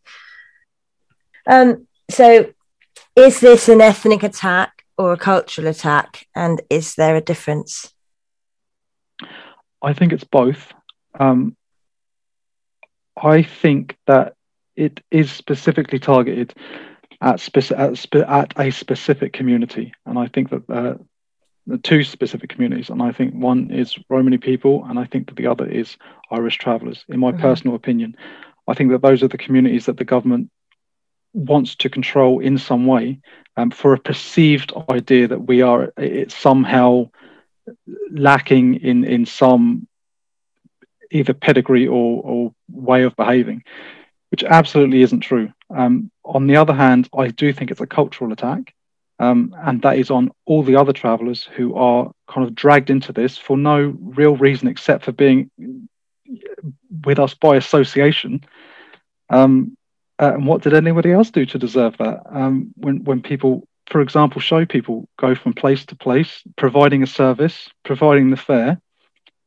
Um, 1.47 1.88
so, 2.10 2.51
is 3.15 3.39
this 3.39 3.69
an 3.69 3.82
ethnic 3.82 4.23
attack 4.23 4.86
or 4.97 5.13
a 5.13 5.17
cultural 5.17 5.67
attack? 5.67 6.28
And 6.36 6.62
is 6.69 6.95
there 6.95 7.15
a 7.15 7.21
difference? 7.21 7.93
I 9.82 9.93
think 9.93 10.13
it's 10.13 10.23
both. 10.23 10.73
Um, 11.19 11.56
I 13.21 13.43
think 13.43 13.97
that 14.08 14.36
it 14.75 15.01
is 15.11 15.31
specifically 15.31 15.99
targeted 15.99 16.53
at, 17.21 17.38
speci- 17.38 17.77
at, 17.77 17.97
spe- 17.97 18.15
at 18.27 18.53
a 18.57 18.71
specific 18.71 19.33
community, 19.33 19.93
and 20.05 20.17
I 20.19 20.27
think 20.27 20.49
that 20.49 20.69
uh, 20.69 20.95
the 21.67 21.77
two 21.77 22.03
specific 22.03 22.49
communities, 22.49 22.89
and 22.89 23.01
I 23.01 23.11
think 23.11 23.33
one 23.33 23.71
is 23.71 23.97
Romani 24.09 24.38
people, 24.38 24.85
and 24.88 24.99
I 24.99 25.05
think 25.05 25.27
that 25.27 25.35
the 25.35 25.47
other 25.47 25.65
is 25.65 25.97
Irish 26.31 26.57
travellers. 26.57 27.05
In 27.09 27.19
my 27.19 27.31
Mhm. 27.31 27.39
personal 27.39 27.75
opinion, 27.75 28.15
I 28.67 28.73
think 28.73 28.91
that 28.91 29.01
those 29.01 29.23
are 29.23 29.27
the 29.29 29.38
communities 29.38 29.85
that 29.85 29.97
the 29.97 30.05
government 30.05 30.49
wants 31.33 31.75
to 31.75 31.89
control 31.89 32.39
in 32.39 32.57
some 32.57 32.85
way 32.85 33.19
um, 33.57 33.71
for 33.71 33.93
a 33.93 33.99
perceived 33.99 34.71
idea 34.89 35.27
that 35.27 35.47
we 35.47 35.61
are 35.61 35.91
it's 35.97 36.35
somehow 36.35 37.09
lacking 38.11 38.75
in 38.75 39.03
in 39.03 39.25
some 39.25 39.88
either 41.11 41.33
pedigree 41.33 41.88
or, 41.88 42.21
or 42.23 42.53
way 42.71 43.03
of 43.03 43.15
behaving, 43.15 43.63
which 44.36 44.43
absolutely 44.43 45.02
isn't 45.02 45.21
true. 45.21 45.50
Um, 45.69 46.12
on 46.26 46.45
the 46.45 46.58
other 46.58 46.74
hand, 46.74 47.08
I 47.17 47.30
do 47.30 47.54
think 47.54 47.71
it's 47.71 47.80
a 47.80 47.88
cultural 47.88 48.34
attack, 48.34 48.74
um, 49.17 49.56
and 49.58 49.82
that 49.84 49.98
is 49.98 50.12
on 50.12 50.30
all 50.43 50.62
the 50.62 50.76
other 50.76 50.91
travellers 50.91 51.45
who 51.56 51.74
are 51.76 52.12
kind 52.28 52.45
of 52.45 52.54
dragged 52.54 52.89
into 52.89 53.13
this 53.13 53.38
for 53.38 53.56
no 53.56 53.95
real 53.98 54.36
reason 54.36 54.67
except 54.67 55.06
for 55.06 55.13
being 55.13 55.50
with 57.06 57.17
us 57.17 57.34
by 57.34 57.56
association. 57.56 58.43
Um, 59.30 59.78
uh, 60.21 60.34
and 60.34 60.45
what 60.45 60.63
did 60.63 60.74
anybody 60.74 61.13
else 61.13 61.32
do 61.32 61.45
to 61.45 61.58
deserve 61.58 61.95
that? 62.00 62.24
Um, 62.30 62.74
when 62.76 63.06
when 63.06 63.21
people, 63.21 63.65
for 63.89 64.02
example, 64.02 64.41
show 64.41 64.65
people 64.65 65.08
go 65.17 65.34
from 65.34 65.54
place 65.54 65.86
to 65.86 65.95
place, 65.95 66.43
providing 66.58 67.04
a 67.04 67.08
service, 67.08 67.69
providing 67.86 68.32
the 68.32 68.43
fare, 68.48 68.82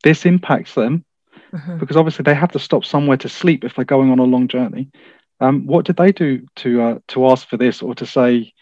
this 0.02 0.24
impacts 0.24 0.72
them 0.72 1.04
Mhm. 1.52 1.78
because 1.78 1.96
obviously 1.96 2.22
they 2.22 2.34
have 2.34 2.52
to 2.52 2.58
stop 2.58 2.84
somewhere 2.84 3.16
to 3.18 3.28
sleep 3.28 3.64
if 3.64 3.74
they're 3.74 3.84
going 3.84 4.10
on 4.10 4.18
a 4.18 4.24
long 4.24 4.48
journey. 4.48 4.90
Um, 5.40 5.66
what 5.66 5.84
did 5.86 5.96
they 5.96 6.12
do 6.12 6.46
to 6.56 6.82
uh, 6.82 6.98
to 7.08 7.28
ask 7.28 7.48
for 7.48 7.56
this 7.56 7.82
or 7.82 7.94
to 7.94 8.06
say, 8.06 8.52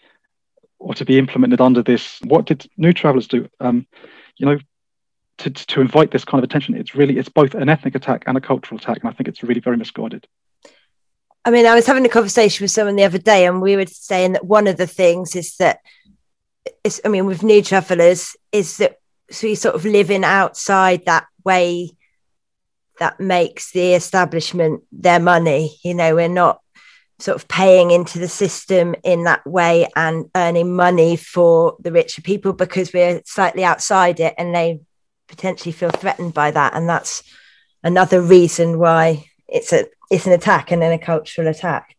or 0.79 0.93
to 0.93 1.05
be 1.05 1.17
implemented 1.17 1.61
under 1.61 1.81
this. 1.81 2.19
What 2.23 2.45
did 2.45 2.69
New 2.77 2.93
Travellers 2.93 3.27
do? 3.27 3.49
Um, 3.59 3.87
you 4.37 4.45
know, 4.45 4.59
to, 5.39 5.49
to 5.49 5.81
invite 5.81 6.11
this 6.11 6.25
kind 6.25 6.43
of 6.43 6.47
attention, 6.49 6.75
it's 6.75 6.95
really 6.95 7.17
it's 7.17 7.29
both 7.29 7.55
an 7.55 7.69
ethnic 7.69 7.95
attack 7.95 8.23
and 8.27 8.37
a 8.37 8.41
cultural 8.41 8.79
attack, 8.79 8.99
and 9.01 9.09
I 9.09 9.13
think 9.13 9.27
it's 9.27 9.43
really 9.43 9.59
very 9.61 9.77
misguided. 9.77 10.27
I 11.45 11.51
mean, 11.51 11.65
I 11.65 11.75
was 11.75 11.87
having 11.87 12.05
a 12.05 12.09
conversation 12.09 12.63
with 12.63 12.71
someone 12.71 12.95
the 12.95 13.05
other 13.05 13.17
day, 13.17 13.45
and 13.45 13.61
we 13.61 13.75
were 13.75 13.85
saying 13.85 14.33
that 14.33 14.45
one 14.45 14.67
of 14.67 14.77
the 14.77 14.87
things 14.87 15.35
is 15.35 15.55
that, 15.57 15.79
is, 16.83 17.01
I 17.05 17.07
mean, 17.07 17.25
with 17.25 17.43
new 17.43 17.61
travellers, 17.61 18.35
is 18.51 18.77
that 18.77 18.97
so 19.29 19.47
we 19.47 19.55
sort 19.55 19.75
of 19.75 19.85
living 19.85 20.23
outside 20.23 21.05
that 21.05 21.25
way 21.43 21.91
that 22.99 23.19
makes 23.19 23.71
the 23.71 23.93
establishment 23.93 24.83
their 24.91 25.19
money. 25.19 25.77
You 25.83 25.93
know, 25.93 26.15
we're 26.15 26.27
not 26.27 26.61
sort 27.19 27.35
of 27.35 27.47
paying 27.47 27.91
into 27.91 28.19
the 28.19 28.27
system 28.27 28.95
in 29.03 29.23
that 29.23 29.45
way 29.45 29.87
and 29.95 30.29
earning 30.35 30.75
money 30.75 31.15
for 31.15 31.75
the 31.79 31.91
richer 31.91 32.21
people 32.21 32.53
because 32.53 32.93
we're 32.93 33.21
slightly 33.25 33.63
outside 33.63 34.19
it 34.19 34.35
and 34.37 34.53
they 34.53 34.79
potentially 35.27 35.71
feel 35.71 35.89
threatened 35.89 36.33
by 36.33 36.51
that 36.51 36.73
and 36.73 36.87
that's 36.87 37.23
another 37.83 38.21
reason 38.21 38.77
why 38.79 39.25
it's 39.47 39.73
a 39.73 39.85
it's 40.11 40.25
an 40.25 40.31
attack 40.31 40.71
and 40.71 40.81
then 40.81 40.93
a 40.93 40.99
cultural 40.99 41.47
attack 41.47 41.95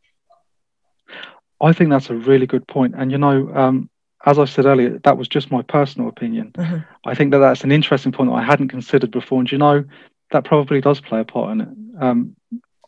i 1.61 1.73
think 1.73 1.91
that's 1.91 2.11
a 2.11 2.15
really 2.15 2.47
good 2.47 2.67
point. 2.67 2.95
and 2.97 3.11
you 3.11 3.19
know 3.19 3.51
um, 3.55 3.91
as 4.25 4.39
i 4.39 4.45
said 4.45 4.67
earlier 4.67 4.99
that 5.01 5.19
was 5.19 5.29
just 5.29 5.51
my 5.51 5.63
personal 5.63 6.09
opinion 6.09 6.53
mm-hmm. 6.53 6.79
i 7.07 7.15
think 7.15 7.33
that 7.33 7.39
that's 7.39 7.65
an 7.65 7.73
interesting 7.73 8.13
point 8.13 8.31
that 8.31 8.37
i 8.37 8.43
hadn't 8.43 8.69
considered 8.69 9.11
before 9.11 9.41
and 9.41 9.51
you 9.51 9.59
know 9.59 9.85
that 10.31 10.45
probably 10.45 10.81
does 10.81 11.01
play 11.01 11.21
a 11.21 11.25
part 11.25 11.53
in 11.53 11.61
it 11.61 11.69
um, 12.01 12.37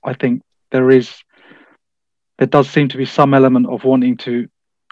i 0.04 0.12
think 0.12 0.42
there 0.70 0.90
is 0.90 1.22
there 2.38 2.46
does 2.46 2.70
seem 2.70 2.88
to 2.88 2.96
be 2.96 3.04
some 3.04 3.34
element 3.34 3.66
of 3.68 3.84
wanting 3.84 4.16
to 4.16 4.48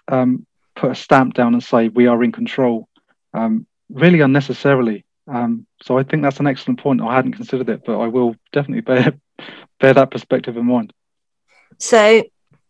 um, 0.09 0.47
put 0.77 0.91
a 0.91 0.95
stamp 0.95 1.35
down 1.35 1.55
and 1.55 1.63
say 1.63 1.89
we 1.89 2.07
are 2.07 2.23
in 2.23 2.31
control, 2.31 2.89
um, 3.33 3.67
really 3.91 4.21
unnecessarily. 4.21 5.05
Um, 5.27 5.67
so 5.83 5.99
I 5.99 6.03
think 6.03 6.23
that's 6.23 6.41
an 6.41 6.47
excellent 6.47 6.81
point. 6.81 7.01
I 7.01 7.15
hadn't 7.15 7.33
considered 7.33 7.71
it, 7.71 7.83
but 7.87 7.99
I 7.99 8.07
will 8.07 8.37
definitely 8.53 8.83
bear 8.83 9.15
bear 9.81 9.95
that 9.95 10.11
perspective 10.11 10.57
in 10.57 10.67
mind. 10.67 10.93
So 11.79 12.23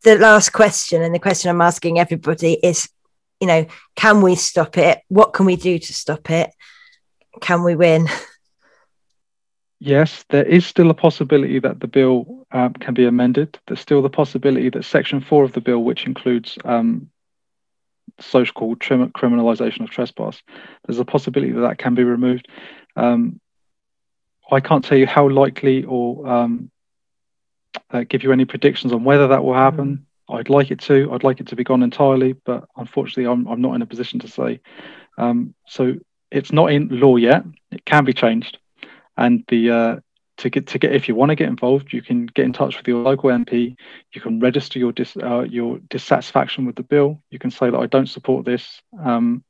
the 0.04 0.16
last 0.16 0.52
question, 0.52 1.02
and 1.02 1.14
the 1.14 1.18
question 1.18 1.50
I'm 1.50 1.60
asking 1.60 1.98
everybody 1.98 2.54
is, 2.62 2.88
you 3.40 3.48
know, 3.48 3.66
can 3.96 4.22
we 4.22 4.36
stop 4.36 4.78
it? 4.78 5.00
What 5.08 5.32
can 5.32 5.44
we 5.46 5.56
do 5.56 5.78
to 5.78 5.92
stop 5.92 6.30
it? 6.30 6.50
Can 7.40 7.64
we 7.64 7.74
win? 7.74 8.08
yes, 9.80 10.24
there 10.30 10.44
is 10.44 10.66
still 10.66 10.90
a 10.90 10.94
possibility 10.94 11.58
that 11.58 11.80
the 11.80 11.88
bill 11.88 12.46
um, 12.52 12.74
can 12.74 12.94
be 12.94 13.06
amended. 13.06 13.58
There's 13.66 13.80
still 13.80 14.02
the 14.02 14.10
possibility 14.10 14.70
that 14.70 14.84
Section 14.84 15.20
4 15.20 15.44
of 15.44 15.52
the 15.52 15.60
bill, 15.60 15.82
which 15.82 16.06
includes 16.06 16.58
um, 16.64 17.10
social 18.20 18.52
called 18.52 18.80
trim- 18.80 19.10
criminalisation 19.12 19.82
of 19.82 19.90
trespass, 19.90 20.42
there's 20.86 20.98
a 20.98 21.04
possibility 21.04 21.52
that 21.52 21.60
that 21.60 21.78
can 21.78 21.94
be 21.94 22.04
removed. 22.04 22.48
Um, 22.96 23.40
I 24.50 24.60
can't 24.60 24.84
tell 24.84 24.98
you 24.98 25.06
how 25.06 25.28
likely 25.28 25.84
or 25.84 26.26
um, 26.26 26.70
uh, 27.90 28.04
give 28.08 28.22
you 28.22 28.32
any 28.32 28.44
predictions 28.44 28.92
on 28.92 29.04
whether 29.04 29.28
that 29.28 29.44
will 29.44 29.54
happen. 29.54 30.06
Mm. 30.30 30.38
I'd 30.38 30.50
like 30.50 30.70
it 30.70 30.80
to. 30.80 31.12
I'd 31.12 31.24
like 31.24 31.40
it 31.40 31.48
to 31.48 31.56
be 31.56 31.64
gone 31.64 31.82
entirely, 31.82 32.32
but 32.32 32.64
unfortunately, 32.76 33.26
I'm, 33.26 33.46
I'm 33.46 33.60
not 33.60 33.74
in 33.74 33.82
a 33.82 33.86
position 33.86 34.20
to 34.20 34.28
say. 34.28 34.60
Um, 35.16 35.54
so 35.66 35.94
it's 36.30 36.52
not 36.52 36.72
in 36.72 36.88
law 36.90 37.16
yet. 37.16 37.44
It 37.70 37.84
can 37.84 38.04
be 38.04 38.12
changed 38.12 38.58
and 39.18 39.44
the 39.48 39.70
uh, 39.70 39.96
to 40.38 40.50
get 40.50 40.68
to 40.68 40.78
get 40.78 40.94
if 40.94 41.08
you 41.08 41.14
want 41.14 41.30
to 41.30 41.34
get 41.36 41.48
involved, 41.48 41.92
you 41.92 42.00
can 42.00 42.26
get 42.26 42.44
in 42.44 42.52
touch 42.52 42.76
with 42.76 42.88
your 42.88 43.02
local 43.02 43.30
MP. 43.30 43.76
You 44.12 44.20
can 44.20 44.40
register 44.40 44.78
your 44.78 44.92
dis, 44.92 45.16
uh, 45.16 45.40
your 45.40 45.78
dissatisfaction 45.90 46.64
with 46.64 46.76
the 46.76 46.82
bill. 46.82 47.20
You 47.30 47.38
can 47.38 47.50
say 47.50 47.70
that 47.70 47.78
I 47.78 47.86
don't 47.86 48.08
support 48.08 48.46
this. 48.46 48.80
Um, 48.98 49.44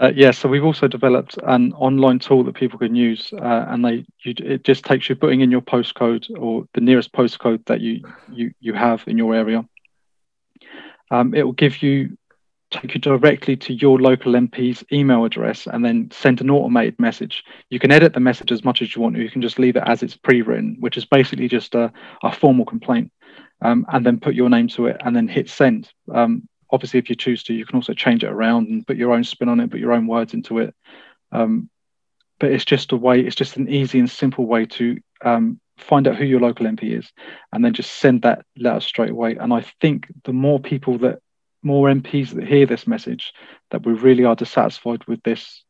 uh, 0.00 0.12
yeah, 0.14 0.30
so 0.30 0.48
we've 0.48 0.64
also 0.64 0.88
developed 0.88 1.36
an 1.42 1.74
online 1.74 2.18
tool 2.18 2.42
that 2.44 2.54
people 2.54 2.78
can 2.78 2.94
use, 2.94 3.30
uh, 3.34 3.66
and 3.68 3.84
they 3.84 4.06
you, 4.24 4.34
it 4.38 4.64
just 4.64 4.82
takes 4.82 5.10
you 5.10 5.14
putting 5.14 5.42
in 5.42 5.50
your 5.50 5.60
postcode 5.60 6.24
or 6.38 6.64
the 6.72 6.80
nearest 6.80 7.12
postcode 7.12 7.64
that 7.66 7.80
you 7.80 8.02
you 8.32 8.52
you 8.60 8.72
have 8.72 9.04
in 9.06 9.18
your 9.18 9.34
area. 9.34 9.64
Um, 11.10 11.34
it 11.34 11.42
will 11.42 11.52
give 11.52 11.82
you 11.82 12.16
take 12.70 12.94
you 12.94 13.00
directly 13.00 13.56
to 13.56 13.74
your 13.74 13.98
local 13.98 14.32
MP's 14.32 14.84
email 14.92 15.24
address 15.24 15.66
and 15.66 15.84
then 15.84 16.10
send 16.12 16.40
an 16.40 16.50
automated 16.50 16.98
message. 16.98 17.44
You 17.68 17.78
can 17.78 17.90
edit 17.90 18.14
the 18.14 18.20
message 18.20 18.52
as 18.52 18.64
much 18.64 18.80
as 18.80 18.94
you 18.94 19.02
want, 19.02 19.16
or 19.16 19.22
you 19.22 19.30
can 19.30 19.42
just 19.42 19.58
leave 19.58 19.76
it 19.76 19.82
as 19.86 20.02
it's 20.02 20.16
pre-written, 20.16 20.76
which 20.80 20.96
is 20.96 21.04
basically 21.04 21.48
just 21.48 21.74
a, 21.74 21.92
a 22.22 22.32
formal 22.32 22.64
complaint, 22.64 23.12
um, 23.62 23.84
and 23.92 24.06
then 24.06 24.20
put 24.20 24.34
your 24.34 24.48
name 24.48 24.68
to 24.68 24.86
it 24.86 24.96
and 25.04 25.14
then 25.14 25.28
hit 25.28 25.50
send. 25.50 25.90
Um, 26.12 26.48
obviously, 26.70 26.98
if 26.98 27.10
you 27.10 27.16
choose 27.16 27.42
to, 27.44 27.54
you 27.54 27.66
can 27.66 27.76
also 27.76 27.94
change 27.94 28.24
it 28.24 28.30
around 28.30 28.68
and 28.68 28.86
put 28.86 28.96
your 28.96 29.12
own 29.12 29.24
spin 29.24 29.48
on 29.48 29.60
it, 29.60 29.70
put 29.70 29.80
your 29.80 29.92
own 29.92 30.06
words 30.06 30.34
into 30.34 30.58
it. 30.58 30.74
Um, 31.32 31.68
but 32.38 32.52
it's 32.52 32.64
just 32.64 32.92
a 32.92 32.96
way, 32.96 33.20
it's 33.20 33.36
just 33.36 33.56
an 33.56 33.68
easy 33.68 33.98
and 33.98 34.10
simple 34.10 34.46
way 34.46 34.64
to 34.66 34.98
um, 35.22 35.60
find 35.76 36.06
out 36.08 36.16
who 36.16 36.24
your 36.24 36.40
local 36.40 36.66
MP 36.66 36.98
is 36.98 37.12
and 37.52 37.64
then 37.64 37.74
just 37.74 37.92
send 37.92 38.22
that 38.22 38.44
letter 38.56 38.80
straight 38.80 39.10
away. 39.10 39.36
And 39.36 39.52
I 39.52 39.64
think 39.80 40.06
the 40.24 40.32
more 40.32 40.58
people 40.58 40.98
that 40.98 41.20
more 41.62 41.88
MPs 41.88 42.30
that 42.34 42.46
hear 42.46 42.66
this 42.66 42.86
message 42.86 43.32
that 43.70 43.84
we 43.84 43.92
really 43.92 44.24
are 44.24 44.34
dissatisfied 44.34 45.04
with 45.06 45.22
this 45.22 45.64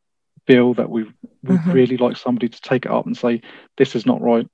bill, 0.46 0.74
that 0.74 0.90
we 0.90 1.04
would 1.04 1.14
mm-hmm. 1.60 1.72
really 1.72 1.96
like 1.96 2.16
somebody 2.16 2.48
to 2.48 2.60
take 2.60 2.84
it 2.84 2.90
up 2.90 3.06
and 3.06 3.16
say, 3.16 3.42
this 3.76 3.94
is 3.94 4.06
not 4.06 4.20
right. 4.20 4.46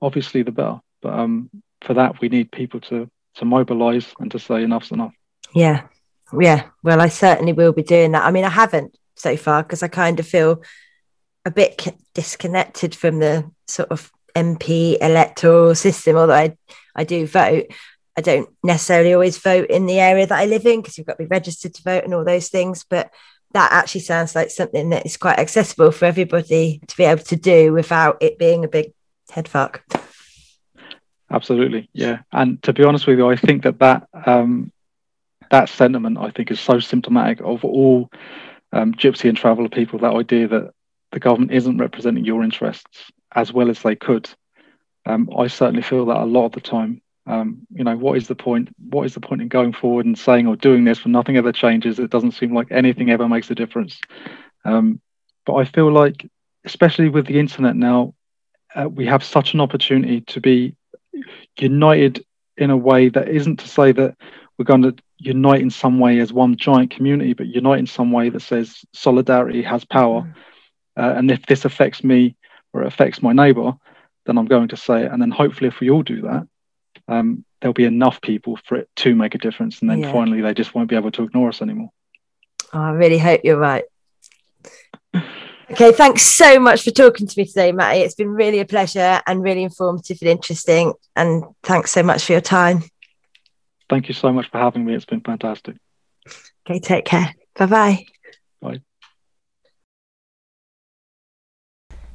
Obviously, 0.00 0.42
the 0.42 0.52
better. 0.52 0.80
But 1.02 1.14
um, 1.14 1.50
for 1.82 1.94
that, 1.94 2.20
we 2.20 2.28
need 2.28 2.52
people 2.52 2.80
to, 2.82 3.10
to 3.36 3.44
mobilise 3.44 4.12
and 4.18 4.30
to 4.32 4.38
say 4.38 4.62
enough's 4.62 4.90
enough. 4.92 5.14
Yeah. 5.54 5.82
Yeah. 6.38 6.68
Well, 6.82 7.00
I 7.00 7.08
certainly 7.08 7.52
will 7.52 7.72
be 7.72 7.82
doing 7.82 8.12
that. 8.12 8.24
I 8.24 8.30
mean, 8.30 8.44
I 8.44 8.50
haven't 8.50 8.96
so 9.14 9.36
far 9.36 9.62
because 9.62 9.82
I 9.82 9.88
kind 9.88 10.20
of 10.20 10.26
feel 10.26 10.62
a 11.44 11.50
bit 11.50 11.94
disconnected 12.14 12.94
from 12.94 13.18
the 13.20 13.50
sort 13.66 13.90
of 13.90 14.10
MP 14.34 14.98
electoral 15.00 15.74
system, 15.74 16.16
although 16.16 16.34
I, 16.34 16.56
I 16.94 17.04
do 17.04 17.26
vote. 17.26 17.66
I 18.16 18.22
don't 18.22 18.48
necessarily 18.62 19.12
always 19.12 19.38
vote 19.38 19.68
in 19.68 19.86
the 19.86 20.00
area 20.00 20.26
that 20.26 20.38
I 20.38 20.46
live 20.46 20.64
in 20.66 20.80
because 20.80 20.96
you've 20.96 21.06
got 21.06 21.14
to 21.14 21.24
be 21.24 21.28
registered 21.28 21.74
to 21.74 21.82
vote 21.82 22.04
and 22.04 22.14
all 22.14 22.24
those 22.24 22.48
things. 22.48 22.84
But 22.88 23.10
that 23.52 23.72
actually 23.72 24.02
sounds 24.02 24.34
like 24.34 24.50
something 24.50 24.90
that 24.90 25.06
is 25.06 25.16
quite 25.16 25.38
accessible 25.38 25.92
for 25.92 26.06
everybody 26.06 26.80
to 26.86 26.96
be 26.96 27.04
able 27.04 27.22
to 27.24 27.36
do 27.36 27.72
without 27.72 28.18
it 28.20 28.38
being 28.38 28.64
a 28.64 28.68
big 28.68 28.92
head 29.30 29.48
fuck. 29.48 29.82
Absolutely, 31.30 31.88
yeah. 31.92 32.20
And 32.32 32.62
to 32.62 32.72
be 32.72 32.84
honest 32.84 33.06
with 33.06 33.18
you, 33.18 33.28
I 33.28 33.36
think 33.36 33.64
that 33.64 33.78
that 33.80 34.08
um, 34.26 34.72
that 35.50 35.68
sentiment 35.68 36.18
I 36.18 36.30
think 36.30 36.50
is 36.50 36.60
so 36.60 36.80
symptomatic 36.80 37.40
of 37.40 37.64
all 37.64 38.10
um, 38.72 38.94
gypsy 38.94 39.28
and 39.28 39.36
traveller 39.36 39.68
people. 39.68 39.98
That 39.98 40.14
idea 40.14 40.48
that 40.48 40.70
the 41.12 41.20
government 41.20 41.52
isn't 41.52 41.78
representing 41.78 42.24
your 42.24 42.42
interests 42.42 43.10
as 43.34 43.52
well 43.52 43.70
as 43.70 43.82
they 43.82 43.96
could. 43.96 44.28
Um, 45.04 45.28
I 45.36 45.46
certainly 45.46 45.82
feel 45.82 46.06
that 46.06 46.16
a 46.16 46.24
lot 46.24 46.46
of 46.46 46.52
the 46.52 46.60
time. 46.60 47.00
Um, 47.26 47.66
you 47.74 47.82
know, 47.82 47.96
what 47.96 48.16
is 48.16 48.28
the 48.28 48.34
point? 48.34 48.68
What 48.78 49.04
is 49.04 49.14
the 49.14 49.20
point 49.20 49.42
in 49.42 49.48
going 49.48 49.72
forward 49.72 50.06
and 50.06 50.18
saying 50.18 50.46
or 50.46 50.56
doing 50.56 50.84
this 50.84 51.04
when 51.04 51.12
nothing 51.12 51.36
ever 51.36 51.52
changes? 51.52 51.98
It 51.98 52.10
doesn't 52.10 52.32
seem 52.32 52.54
like 52.54 52.68
anything 52.70 53.10
ever 53.10 53.28
makes 53.28 53.50
a 53.50 53.54
difference. 53.54 53.98
Um, 54.64 55.00
but 55.44 55.54
I 55.54 55.64
feel 55.64 55.90
like, 55.90 56.28
especially 56.64 57.08
with 57.08 57.26
the 57.26 57.38
internet 57.38 57.76
now, 57.76 58.14
uh, 58.74 58.88
we 58.88 59.06
have 59.06 59.24
such 59.24 59.54
an 59.54 59.60
opportunity 59.60 60.20
to 60.22 60.40
be 60.40 60.76
united 61.58 62.24
in 62.56 62.70
a 62.70 62.76
way 62.76 63.08
that 63.08 63.28
isn't 63.28 63.58
to 63.60 63.68
say 63.68 63.92
that 63.92 64.16
we're 64.58 64.64
going 64.64 64.82
to 64.82 64.94
unite 65.18 65.60
in 65.60 65.70
some 65.70 65.98
way 65.98 66.18
as 66.18 66.32
one 66.32 66.56
giant 66.56 66.90
community, 66.90 67.32
but 67.32 67.46
unite 67.46 67.78
in 67.78 67.86
some 67.86 68.12
way 68.12 68.28
that 68.28 68.40
says 68.40 68.84
solidarity 68.92 69.62
has 69.62 69.84
power. 69.84 70.22
Mm. 70.22 70.34
Uh, 70.98 71.14
and 71.16 71.30
if 71.30 71.44
this 71.46 71.64
affects 71.64 72.02
me 72.02 72.36
or 72.72 72.82
it 72.82 72.86
affects 72.88 73.22
my 73.22 73.32
neighbor, 73.32 73.72
then 74.24 74.38
I'm 74.38 74.46
going 74.46 74.68
to 74.68 74.76
say 74.76 75.04
it. 75.04 75.12
And 75.12 75.20
then 75.20 75.30
hopefully, 75.30 75.68
if 75.68 75.80
we 75.80 75.90
all 75.90 76.02
do 76.02 76.22
that, 76.22 76.46
um, 77.08 77.44
there'll 77.60 77.72
be 77.72 77.84
enough 77.84 78.20
people 78.20 78.58
for 78.64 78.76
it 78.76 78.88
to 78.96 79.14
make 79.14 79.34
a 79.34 79.38
difference. 79.38 79.80
And 79.80 79.90
then 79.90 80.00
yeah. 80.00 80.12
finally, 80.12 80.40
they 80.40 80.54
just 80.54 80.74
won't 80.74 80.88
be 80.88 80.96
able 80.96 81.10
to 81.12 81.22
ignore 81.22 81.48
us 81.48 81.62
anymore. 81.62 81.90
Oh, 82.72 82.80
I 82.80 82.90
really 82.90 83.18
hope 83.18 83.40
you're 83.44 83.58
right. 83.58 83.84
Okay, 85.68 85.90
thanks 85.90 86.22
so 86.22 86.60
much 86.60 86.82
for 86.82 86.92
talking 86.92 87.26
to 87.26 87.40
me 87.40 87.44
today, 87.44 87.72
Matty. 87.72 88.00
It's 88.00 88.14
been 88.14 88.30
really 88.30 88.60
a 88.60 88.64
pleasure 88.64 89.20
and 89.26 89.42
really 89.42 89.64
informative 89.64 90.18
and 90.20 90.30
interesting. 90.30 90.92
And 91.16 91.42
thanks 91.64 91.90
so 91.90 92.04
much 92.04 92.24
for 92.24 92.32
your 92.32 92.40
time. 92.40 92.84
Thank 93.90 94.06
you 94.06 94.14
so 94.14 94.32
much 94.32 94.48
for 94.50 94.58
having 94.58 94.84
me. 94.84 94.94
It's 94.94 95.04
been 95.04 95.22
fantastic. 95.22 95.76
Okay, 96.68 96.78
take 96.78 97.04
care. 97.04 97.34
Bye-bye. 97.56 98.06
Bye. 98.60 98.80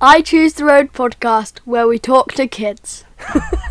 I 0.02 0.22
Choose 0.22 0.54
the 0.54 0.64
Road 0.64 0.94
podcast, 0.94 1.58
where 1.66 1.86
we 1.86 1.98
talk 1.98 2.32
to 2.32 2.46
kids. 2.46 3.04